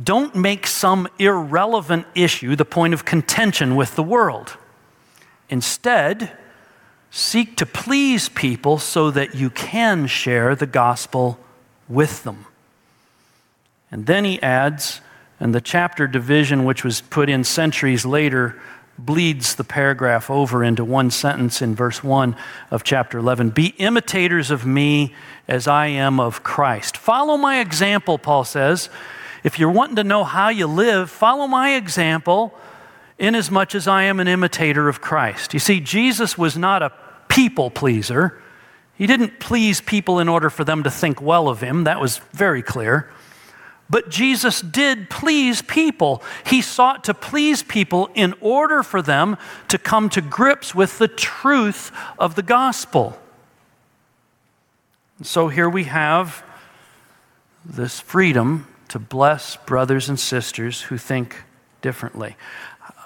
don't 0.00 0.36
make 0.36 0.64
some 0.66 1.08
irrelevant 1.18 2.06
issue 2.14 2.54
the 2.54 2.64
point 2.64 2.94
of 2.94 3.04
contention 3.04 3.74
with 3.74 3.96
the 3.96 4.02
world. 4.04 4.56
Instead, 5.50 6.30
Seek 7.10 7.56
to 7.56 7.64
please 7.64 8.28
people 8.28 8.76
so 8.78 9.10
that 9.10 9.34
you 9.34 9.48
can 9.48 10.06
share 10.06 10.54
the 10.54 10.66
gospel 10.66 11.38
with 11.88 12.24
them. 12.24 12.44
And 13.90 14.04
then 14.04 14.26
he 14.26 14.40
adds, 14.42 15.00
and 15.40 15.54
the 15.54 15.62
chapter 15.62 16.06
division, 16.06 16.66
which 16.66 16.84
was 16.84 17.00
put 17.00 17.30
in 17.30 17.42
centuries 17.42 18.04
later, 18.04 18.60
bleeds 18.98 19.54
the 19.54 19.64
paragraph 19.64 20.30
over 20.30 20.64
into 20.64 20.84
one 20.84 21.10
sentence 21.10 21.60
in 21.60 21.74
verse 21.74 22.02
1 22.02 22.36
of 22.70 22.84
chapter 22.84 23.18
11 23.18 23.50
Be 23.50 23.68
imitators 23.78 24.50
of 24.50 24.64
me 24.66 25.14
as 25.48 25.68
I 25.68 25.86
am 25.86 26.18
of 26.18 26.42
Christ. 26.42 26.96
Follow 26.96 27.36
my 27.36 27.60
example, 27.60 28.18
Paul 28.18 28.44
says. 28.44 28.88
If 29.44 29.58
you're 29.58 29.70
wanting 29.70 29.96
to 29.96 30.04
know 30.04 30.24
how 30.24 30.48
you 30.48 30.66
live, 30.66 31.10
follow 31.10 31.46
my 31.46 31.76
example 31.76 32.52
inasmuch 33.18 33.74
as 33.74 33.86
I 33.86 34.04
am 34.04 34.20
an 34.20 34.28
imitator 34.28 34.88
of 34.88 35.00
Christ. 35.00 35.54
You 35.54 35.60
see, 35.60 35.80
Jesus 35.80 36.36
was 36.36 36.56
not 36.56 36.82
a 36.82 36.92
people 37.28 37.70
pleaser. 37.70 38.40
He 38.94 39.06
didn't 39.06 39.40
please 39.40 39.80
people 39.80 40.18
in 40.18 40.28
order 40.28 40.50
for 40.50 40.64
them 40.64 40.82
to 40.82 40.90
think 40.90 41.20
well 41.20 41.48
of 41.48 41.60
him. 41.60 41.84
That 41.84 42.00
was 42.00 42.18
very 42.32 42.62
clear. 42.62 43.10
But 43.88 44.10
Jesus 44.10 44.60
did 44.60 45.10
please 45.10 45.62
people. 45.62 46.22
He 46.44 46.60
sought 46.60 47.04
to 47.04 47.14
please 47.14 47.62
people 47.62 48.10
in 48.14 48.34
order 48.40 48.82
for 48.82 49.00
them 49.00 49.36
to 49.68 49.78
come 49.78 50.08
to 50.10 50.20
grips 50.20 50.74
with 50.74 50.98
the 50.98 51.08
truth 51.08 51.92
of 52.18 52.34
the 52.34 52.42
gospel. 52.42 53.18
So 55.22 55.48
here 55.48 55.70
we 55.70 55.84
have 55.84 56.44
this 57.64 58.00
freedom 58.00 58.66
to 58.88 58.98
bless 58.98 59.56
brothers 59.56 60.08
and 60.08 60.18
sisters 60.18 60.82
who 60.82 60.98
think 60.98 61.44
differently 61.80 62.36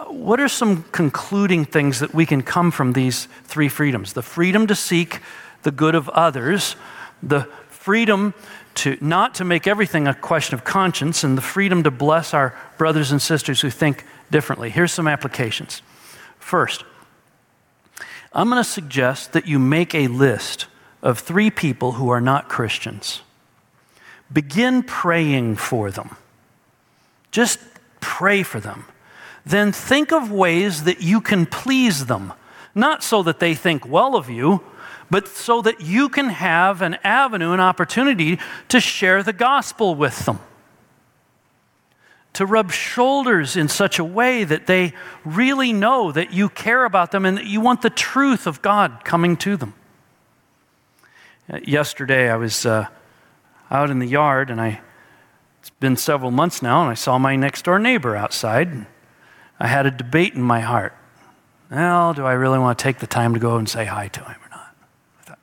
what 0.09 0.41
are 0.41 0.49
some 0.49 0.85
concluding 0.93 1.65
things 1.65 2.01
that 2.01 2.15
we 2.15 2.27
can 2.27 2.43
come 2.43 2.71
from 2.71 2.93
these 2.93 3.27
three 3.45 3.69
freedoms? 3.69 4.13
The 4.13 4.23
freedom 4.23 4.67
to 4.67 4.75
seek 4.75 5.21
the 5.63 5.71
good 5.71 5.95
of 5.95 6.09
others, 6.11 6.77
the 7.23 7.43
freedom 7.69 8.35
to 8.77 8.97
not 9.01 9.35
to 9.37 9.45
make 9.45 9.67
everything 9.67 10.07
a 10.07 10.15
question 10.15 10.55
of 10.55 10.65
conscience, 10.65 11.25
and 11.25 11.37
the 11.37 11.43
freedom 11.43 11.83
to 11.83 11.91
bless 11.91 12.33
our 12.35 12.57
brothers 12.79 13.13
and 13.13 13.21
sisters 13.21 13.61
who 13.61 13.71
think 13.71 14.05
differently. 14.31 14.71
Here's 14.71 14.93
some 14.93 15.09
applications. 15.09 15.83
First, 16.39 16.85
I'm 18.33 18.49
going 18.49 18.63
to 18.63 18.69
suggest 18.69 19.33
that 19.33 19.47
you 19.47 19.59
make 19.59 19.95
a 19.95 20.07
list 20.09 20.67
of 21.03 21.19
three 21.19 21.51
people 21.51 21.93
who 21.93 22.09
are 22.11 22.21
not 22.21 22.49
Christians. 22.49 23.23
Begin 24.33 24.83
praying 24.83 25.57
for 25.57 25.91
them. 25.91 26.17
Just 27.31 27.59
pray 28.01 28.43
for 28.43 28.61
them 28.61 28.85
then 29.45 29.73
think 29.73 30.13
of 30.13 30.31
ways 30.31 30.85
that 30.85 31.03
you 31.03 31.21
can 31.21 31.47
please 31.47 32.07
them. 32.07 32.33
Not 32.75 33.03
so 33.03 33.23
that 33.23 33.41
they 33.41 33.55
think 33.55 33.87
well 33.87 34.15
of 34.15 34.29
you, 34.29 34.63
but 35.11 35.29
so 35.29 35.61
that 35.63 35.81
you 35.81 36.09
can 36.09 36.29
have 36.29 36.83
an 36.83 36.95
avenue, 37.03 37.53
an 37.53 37.61
opportunity 37.61 38.39
to 38.69 38.81
share 38.81 39.23
the 39.23 39.33
gospel 39.33 39.95
with 39.95 40.25
them. 40.27 40.39
To 42.35 42.47
rub 42.47 42.71
shoulders 42.71 43.57
in 43.57 43.69
such 43.69 43.99
a 43.99 44.05
way 44.05 44.45
that 44.45 44.67
they 44.67 44.93
really 45.25 45.73
know 45.73 46.13
that 46.13 46.33
you 46.33 46.49
care 46.49 46.85
about 46.85 47.11
them 47.11 47.27
and 47.27 47.37
that 47.37 47.47
you 47.47 47.61
want 47.61 47.83
the 47.83 47.91
truth 47.91 48.47
of 48.47 48.63
God 48.63 49.05
coming 49.05 49.37
to 49.39 49.57
them. 49.57 49.75
Yesterday, 51.65 52.31
I 52.31 52.37
was 52.37 52.65
uh, 52.65 52.87
out 53.71 53.91
in 53.91 53.99
the 53.99 54.07
yard, 54.07 54.51
and 54.51 54.61
I, 54.61 54.81
it's 55.59 55.71
been 55.71 55.97
several 55.97 56.31
months 56.31 56.63
now, 56.63 56.83
and 56.83 56.91
I 56.91 56.95
saw 56.95 57.19
my 57.19 57.35
next 57.35 57.65
door 57.65 57.81
neighbor 57.81 58.15
outside. 58.15 58.87
I 59.59 59.67
had 59.67 59.87
a 59.87 59.91
debate 59.91 60.35
in 60.35 60.43
my 60.43 60.61
heart. 60.61 60.95
Well, 61.71 62.15
do 62.15 62.25
I 62.25 62.33
really 62.33 62.59
want 62.59 62.79
to 62.79 62.83
take 62.83 62.99
the 62.99 63.07
time 63.07 63.35
to 63.35 63.41
go 63.41 63.57
and 63.57 63.69
say 63.69 63.85
hi 63.85 64.09
to 64.09 64.21
him 64.21 64.37
or 64.45 64.49
not? 64.51 64.75
I 65.21 65.23
thought, 65.23 65.39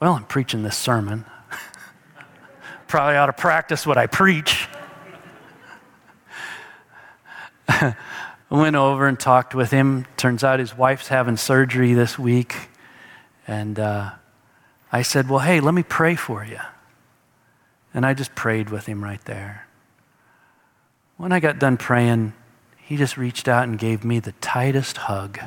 well, 0.00 0.14
I'm 0.14 0.24
preaching 0.24 0.62
this 0.62 0.78
sermon. 0.78 1.26
Probably 2.88 3.16
ought 3.16 3.26
to 3.26 3.34
practice 3.34 3.86
what 3.86 3.98
I 3.98 4.06
preach. 4.06 4.66
I 7.68 7.94
went 8.48 8.76
over 8.76 9.06
and 9.06 9.20
talked 9.20 9.54
with 9.54 9.70
him. 9.70 10.06
Turns 10.16 10.42
out 10.42 10.58
his 10.58 10.76
wife's 10.76 11.08
having 11.08 11.36
surgery 11.36 11.92
this 11.92 12.18
week. 12.18 12.56
And 13.46 13.78
uh, 13.78 14.12
I 14.90 15.02
said, 15.02 15.28
Well, 15.28 15.40
hey, 15.40 15.60
let 15.60 15.74
me 15.74 15.82
pray 15.82 16.16
for 16.16 16.44
you. 16.44 16.58
And 17.92 18.06
I 18.06 18.14
just 18.14 18.34
prayed 18.34 18.70
with 18.70 18.86
him 18.86 19.04
right 19.04 19.24
there. 19.26 19.66
When 21.18 21.30
I 21.30 21.40
got 21.40 21.58
done 21.58 21.76
praying, 21.76 22.32
he 22.78 22.96
just 22.96 23.18
reached 23.18 23.48
out 23.48 23.68
and 23.68 23.78
gave 23.78 24.02
me 24.02 24.18
the 24.18 24.32
tightest 24.40 24.96
hug. 24.96 25.38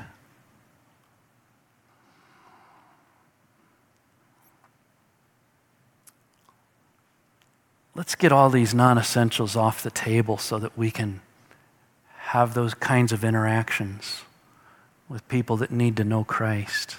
Let's 7.95 8.15
get 8.15 8.31
all 8.31 8.49
these 8.49 8.73
non 8.73 8.97
essentials 8.97 9.55
off 9.55 9.83
the 9.83 9.91
table 9.91 10.37
so 10.37 10.57
that 10.59 10.77
we 10.77 10.89
can 10.89 11.21
have 12.17 12.53
those 12.53 12.73
kinds 12.73 13.11
of 13.11 13.23
interactions 13.23 14.21
with 15.07 15.27
people 15.27 15.57
that 15.57 15.71
need 15.71 15.97
to 15.97 16.03
know 16.03 16.23
Christ. 16.23 16.97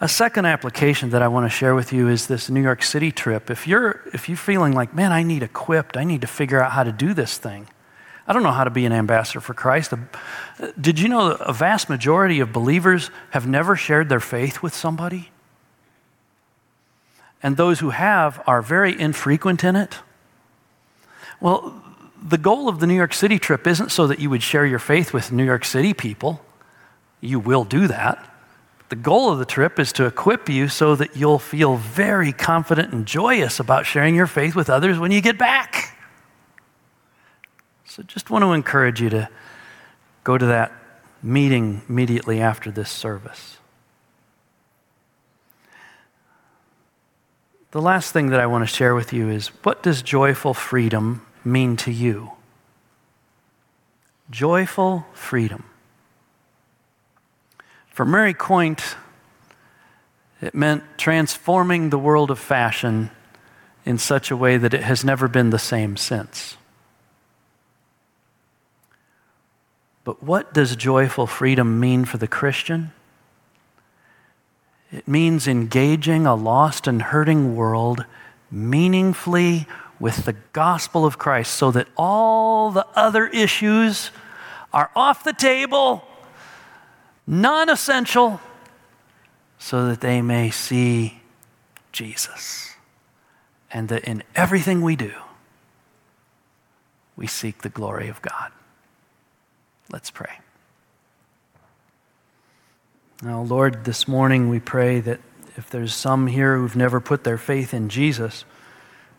A 0.00 0.08
second 0.08 0.46
application 0.46 1.10
that 1.10 1.22
I 1.22 1.28
want 1.28 1.46
to 1.46 1.50
share 1.50 1.76
with 1.76 1.92
you 1.92 2.08
is 2.08 2.26
this 2.26 2.50
New 2.50 2.62
York 2.62 2.82
City 2.82 3.12
trip. 3.12 3.50
If 3.50 3.68
you're, 3.68 4.00
if 4.12 4.28
you're 4.28 4.36
feeling 4.36 4.72
like, 4.72 4.92
man, 4.92 5.12
I 5.12 5.22
need 5.22 5.44
equipped, 5.44 5.96
I 5.96 6.02
need 6.02 6.22
to 6.22 6.26
figure 6.26 6.60
out 6.60 6.72
how 6.72 6.82
to 6.82 6.90
do 6.90 7.14
this 7.14 7.38
thing, 7.38 7.68
I 8.26 8.32
don't 8.32 8.42
know 8.42 8.52
how 8.52 8.64
to 8.64 8.70
be 8.70 8.86
an 8.86 8.92
ambassador 8.92 9.40
for 9.40 9.54
Christ. 9.54 9.92
Uh, 9.92 9.98
did 10.80 10.98
you 10.98 11.08
know 11.08 11.32
a 11.32 11.52
vast 11.52 11.88
majority 11.88 12.40
of 12.40 12.52
believers 12.52 13.10
have 13.30 13.46
never 13.46 13.76
shared 13.76 14.08
their 14.08 14.20
faith 14.20 14.62
with 14.62 14.74
somebody? 14.74 15.31
And 17.42 17.56
those 17.56 17.80
who 17.80 17.90
have 17.90 18.42
are 18.46 18.62
very 18.62 18.98
infrequent 18.98 19.64
in 19.64 19.76
it. 19.76 19.98
Well, 21.40 21.82
the 22.22 22.38
goal 22.38 22.68
of 22.68 22.78
the 22.78 22.86
New 22.86 22.94
York 22.94 23.12
City 23.14 23.38
trip 23.38 23.66
isn't 23.66 23.90
so 23.90 24.06
that 24.06 24.20
you 24.20 24.30
would 24.30 24.42
share 24.42 24.64
your 24.64 24.78
faith 24.78 25.12
with 25.12 25.32
New 25.32 25.44
York 25.44 25.64
City 25.64 25.92
people. 25.92 26.40
You 27.20 27.40
will 27.40 27.64
do 27.64 27.88
that. 27.88 28.28
The 28.90 28.96
goal 28.96 29.32
of 29.32 29.38
the 29.38 29.44
trip 29.44 29.78
is 29.78 29.92
to 29.94 30.04
equip 30.04 30.48
you 30.48 30.68
so 30.68 30.94
that 30.96 31.16
you'll 31.16 31.38
feel 31.38 31.76
very 31.76 32.32
confident 32.32 32.92
and 32.92 33.06
joyous 33.06 33.58
about 33.58 33.86
sharing 33.86 34.14
your 34.14 34.26
faith 34.26 34.54
with 34.54 34.68
others 34.68 34.98
when 34.98 35.10
you 35.10 35.20
get 35.20 35.38
back. 35.38 35.96
So 37.86 38.02
just 38.02 38.30
want 38.30 38.42
to 38.42 38.52
encourage 38.52 39.00
you 39.00 39.10
to 39.10 39.28
go 40.24 40.38
to 40.38 40.46
that 40.46 40.72
meeting 41.22 41.82
immediately 41.88 42.40
after 42.40 42.70
this 42.70 42.90
service. 42.90 43.58
The 47.72 47.80
last 47.80 48.12
thing 48.12 48.28
that 48.28 48.40
I 48.40 48.46
want 48.46 48.68
to 48.68 48.72
share 48.72 48.94
with 48.94 49.14
you 49.14 49.30
is 49.30 49.48
what 49.64 49.82
does 49.82 50.02
joyful 50.02 50.52
freedom 50.52 51.24
mean 51.42 51.76
to 51.78 51.90
you? 51.90 52.32
Joyful 54.30 55.06
freedom. 55.14 55.64
For 57.88 58.04
Mary 58.04 58.34
Quant, 58.34 58.96
it 60.42 60.54
meant 60.54 60.84
transforming 60.98 61.88
the 61.88 61.98
world 61.98 62.30
of 62.30 62.38
fashion 62.38 63.10
in 63.86 63.96
such 63.96 64.30
a 64.30 64.36
way 64.36 64.58
that 64.58 64.74
it 64.74 64.82
has 64.82 65.02
never 65.02 65.26
been 65.26 65.48
the 65.48 65.58
same 65.58 65.96
since. 65.96 66.58
But 70.04 70.22
what 70.22 70.52
does 70.52 70.76
joyful 70.76 71.26
freedom 71.26 71.80
mean 71.80 72.04
for 72.04 72.18
the 72.18 72.28
Christian? 72.28 72.92
It 74.92 75.08
means 75.08 75.48
engaging 75.48 76.26
a 76.26 76.34
lost 76.34 76.86
and 76.86 77.00
hurting 77.00 77.56
world 77.56 78.04
meaningfully 78.50 79.66
with 79.98 80.26
the 80.26 80.34
gospel 80.52 81.06
of 81.06 81.18
Christ 81.18 81.54
so 81.54 81.70
that 81.70 81.88
all 81.96 82.70
the 82.70 82.86
other 82.94 83.26
issues 83.28 84.10
are 84.72 84.90
off 84.94 85.24
the 85.24 85.32
table, 85.32 86.04
non 87.26 87.70
essential, 87.70 88.40
so 89.58 89.86
that 89.86 90.02
they 90.02 90.20
may 90.20 90.50
see 90.50 91.22
Jesus. 91.92 92.74
And 93.70 93.88
that 93.88 94.04
in 94.04 94.22
everything 94.34 94.82
we 94.82 94.96
do, 94.96 95.12
we 97.16 97.26
seek 97.26 97.62
the 97.62 97.70
glory 97.70 98.08
of 98.08 98.20
God. 98.20 98.52
Let's 99.90 100.10
pray. 100.10 100.41
Now, 103.24 103.42
Lord, 103.42 103.84
this 103.84 104.08
morning 104.08 104.48
we 104.48 104.58
pray 104.58 104.98
that 104.98 105.20
if 105.56 105.70
there's 105.70 105.94
some 105.94 106.26
here 106.26 106.56
who've 106.56 106.74
never 106.74 107.00
put 107.00 107.22
their 107.22 107.38
faith 107.38 107.72
in 107.72 107.88
Jesus, 107.88 108.44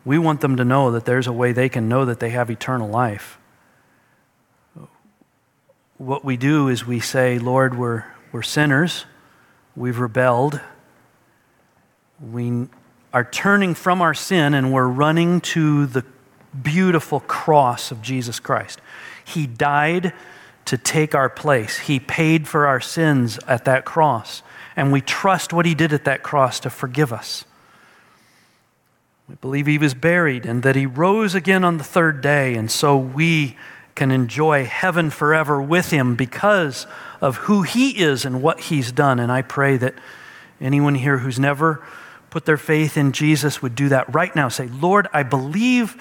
we 0.04 0.18
want 0.18 0.42
them 0.42 0.58
to 0.58 0.64
know 0.64 0.90
that 0.90 1.06
there's 1.06 1.26
a 1.26 1.32
way 1.32 1.52
they 1.52 1.70
can 1.70 1.88
know 1.88 2.04
that 2.04 2.20
they 2.20 2.28
have 2.28 2.50
eternal 2.50 2.86
life. 2.86 3.38
What 5.96 6.22
we 6.22 6.36
do 6.36 6.68
is 6.68 6.86
we 6.86 7.00
say, 7.00 7.38
Lord, 7.38 7.78
we're, 7.78 8.04
we're 8.30 8.42
sinners, 8.42 9.06
we've 9.74 9.98
rebelled, 9.98 10.60
we 12.20 12.66
are 13.14 13.24
turning 13.24 13.74
from 13.74 14.02
our 14.02 14.12
sin, 14.12 14.52
and 14.52 14.70
we're 14.70 14.86
running 14.86 15.40
to 15.40 15.86
the 15.86 16.04
beautiful 16.62 17.20
cross 17.20 17.90
of 17.90 18.02
Jesus 18.02 18.38
Christ. 18.38 18.82
He 19.24 19.46
died 19.46 20.12
to 20.66 20.78
take 20.78 21.14
our 21.14 21.28
place, 21.28 21.78
He 21.80 22.00
paid 22.00 22.48
for 22.48 22.66
our 22.66 22.80
sins 22.80 23.38
at 23.46 23.64
that 23.64 23.84
cross, 23.84 24.42
and 24.76 24.92
we 24.92 25.00
trust 25.00 25.52
what 25.52 25.66
He 25.66 25.74
did 25.74 25.92
at 25.92 26.04
that 26.04 26.22
cross 26.22 26.60
to 26.60 26.70
forgive 26.70 27.12
us. 27.12 27.44
We 29.28 29.36
believe 29.36 29.66
he 29.66 29.78
was 29.78 29.94
buried 29.94 30.44
and 30.44 30.62
that 30.64 30.76
he 30.76 30.84
rose 30.84 31.34
again 31.34 31.64
on 31.64 31.78
the 31.78 31.84
third 31.84 32.20
day, 32.20 32.54
and 32.54 32.70
so 32.70 32.96
we 32.96 33.56
can 33.94 34.10
enjoy 34.10 34.64
heaven 34.64 35.08
forever 35.08 35.62
with 35.62 35.90
him 35.90 36.14
because 36.14 36.86
of 37.20 37.36
who 37.36 37.62
he 37.62 38.02
is 38.02 38.24
and 38.24 38.42
what 38.42 38.60
he's 38.60 38.92
done. 38.92 39.18
And 39.18 39.32
I 39.32 39.42
pray 39.42 39.76
that 39.78 39.94
anyone 40.60 40.96
here 40.96 41.18
who's 41.18 41.38
never 41.38 41.82
put 42.28 42.44
their 42.44 42.56
faith 42.56 42.96
in 42.96 43.12
Jesus 43.12 43.62
would 43.62 43.74
do 43.74 43.88
that 43.90 44.12
right 44.12 44.34
now. 44.34 44.48
Say, 44.48 44.66
Lord, 44.66 45.08
I 45.12 45.22
believe 45.22 45.96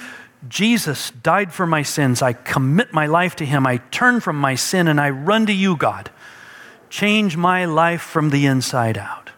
Jesus 0.48 1.12
died 1.12 1.54
for 1.54 1.66
my 1.66 1.84
sins. 1.84 2.22
I 2.22 2.34
commit 2.34 2.94
my 2.94 3.06
life 3.06 3.36
to 3.38 3.46
him. 3.46 3.66
I 3.66 3.78
turn 3.92 4.20
from 4.20 4.36
my 4.38 4.56
sin 4.56 4.88
and 4.88 5.00
I 5.00 5.10
run 5.10 5.46
to 5.46 5.54
you, 5.54 5.78
God. 5.78 6.10
Change 6.90 7.38
my 7.38 7.66
life 7.66 8.02
from 8.02 8.30
the 8.30 8.46
inside 8.46 8.98
out. 8.98 9.32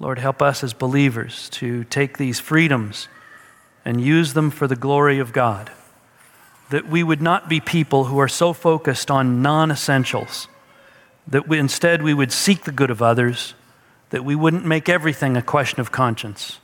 Lord, 0.00 0.18
help 0.18 0.42
us 0.42 0.64
as 0.64 0.72
believers 0.72 1.48
to 1.50 1.84
take 1.84 2.18
these 2.18 2.40
freedoms 2.40 3.08
and 3.84 4.00
use 4.00 4.32
them 4.32 4.50
for 4.50 4.66
the 4.66 4.76
glory 4.76 5.18
of 5.18 5.32
God. 5.32 5.70
That 6.70 6.88
we 6.88 7.02
would 7.02 7.22
not 7.22 7.48
be 7.48 7.60
people 7.60 8.04
who 8.04 8.18
are 8.18 8.28
so 8.28 8.52
focused 8.52 9.10
on 9.10 9.42
non 9.42 9.70
essentials, 9.70 10.48
that 11.26 11.46
we, 11.46 11.58
instead 11.58 12.02
we 12.02 12.14
would 12.14 12.32
seek 12.32 12.64
the 12.64 12.72
good 12.72 12.90
of 12.90 13.02
others, 13.02 13.54
that 14.10 14.24
we 14.24 14.34
wouldn't 14.34 14.64
make 14.64 14.88
everything 14.88 15.36
a 15.36 15.42
question 15.42 15.80
of 15.80 15.92
conscience, 15.92 16.58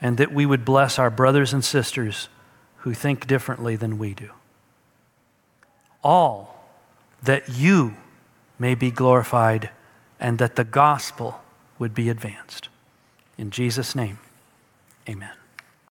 and 0.00 0.16
that 0.18 0.32
we 0.32 0.46
would 0.46 0.64
bless 0.64 0.98
our 0.98 1.10
brothers 1.10 1.52
and 1.52 1.64
sisters 1.64 2.28
who 2.78 2.94
think 2.94 3.26
differently 3.26 3.76
than 3.76 3.98
we 3.98 4.14
do. 4.14 4.30
All 6.02 6.66
that 7.22 7.48
you 7.48 7.96
may 8.58 8.74
be 8.74 8.90
glorified 8.90 9.70
and 10.20 10.38
that 10.38 10.56
the 10.56 10.64
gospel 10.64 11.40
would 11.78 11.94
be 11.94 12.08
advanced. 12.08 12.68
In 13.36 13.50
Jesus' 13.50 13.94
name, 13.94 14.18
amen. 15.08 15.32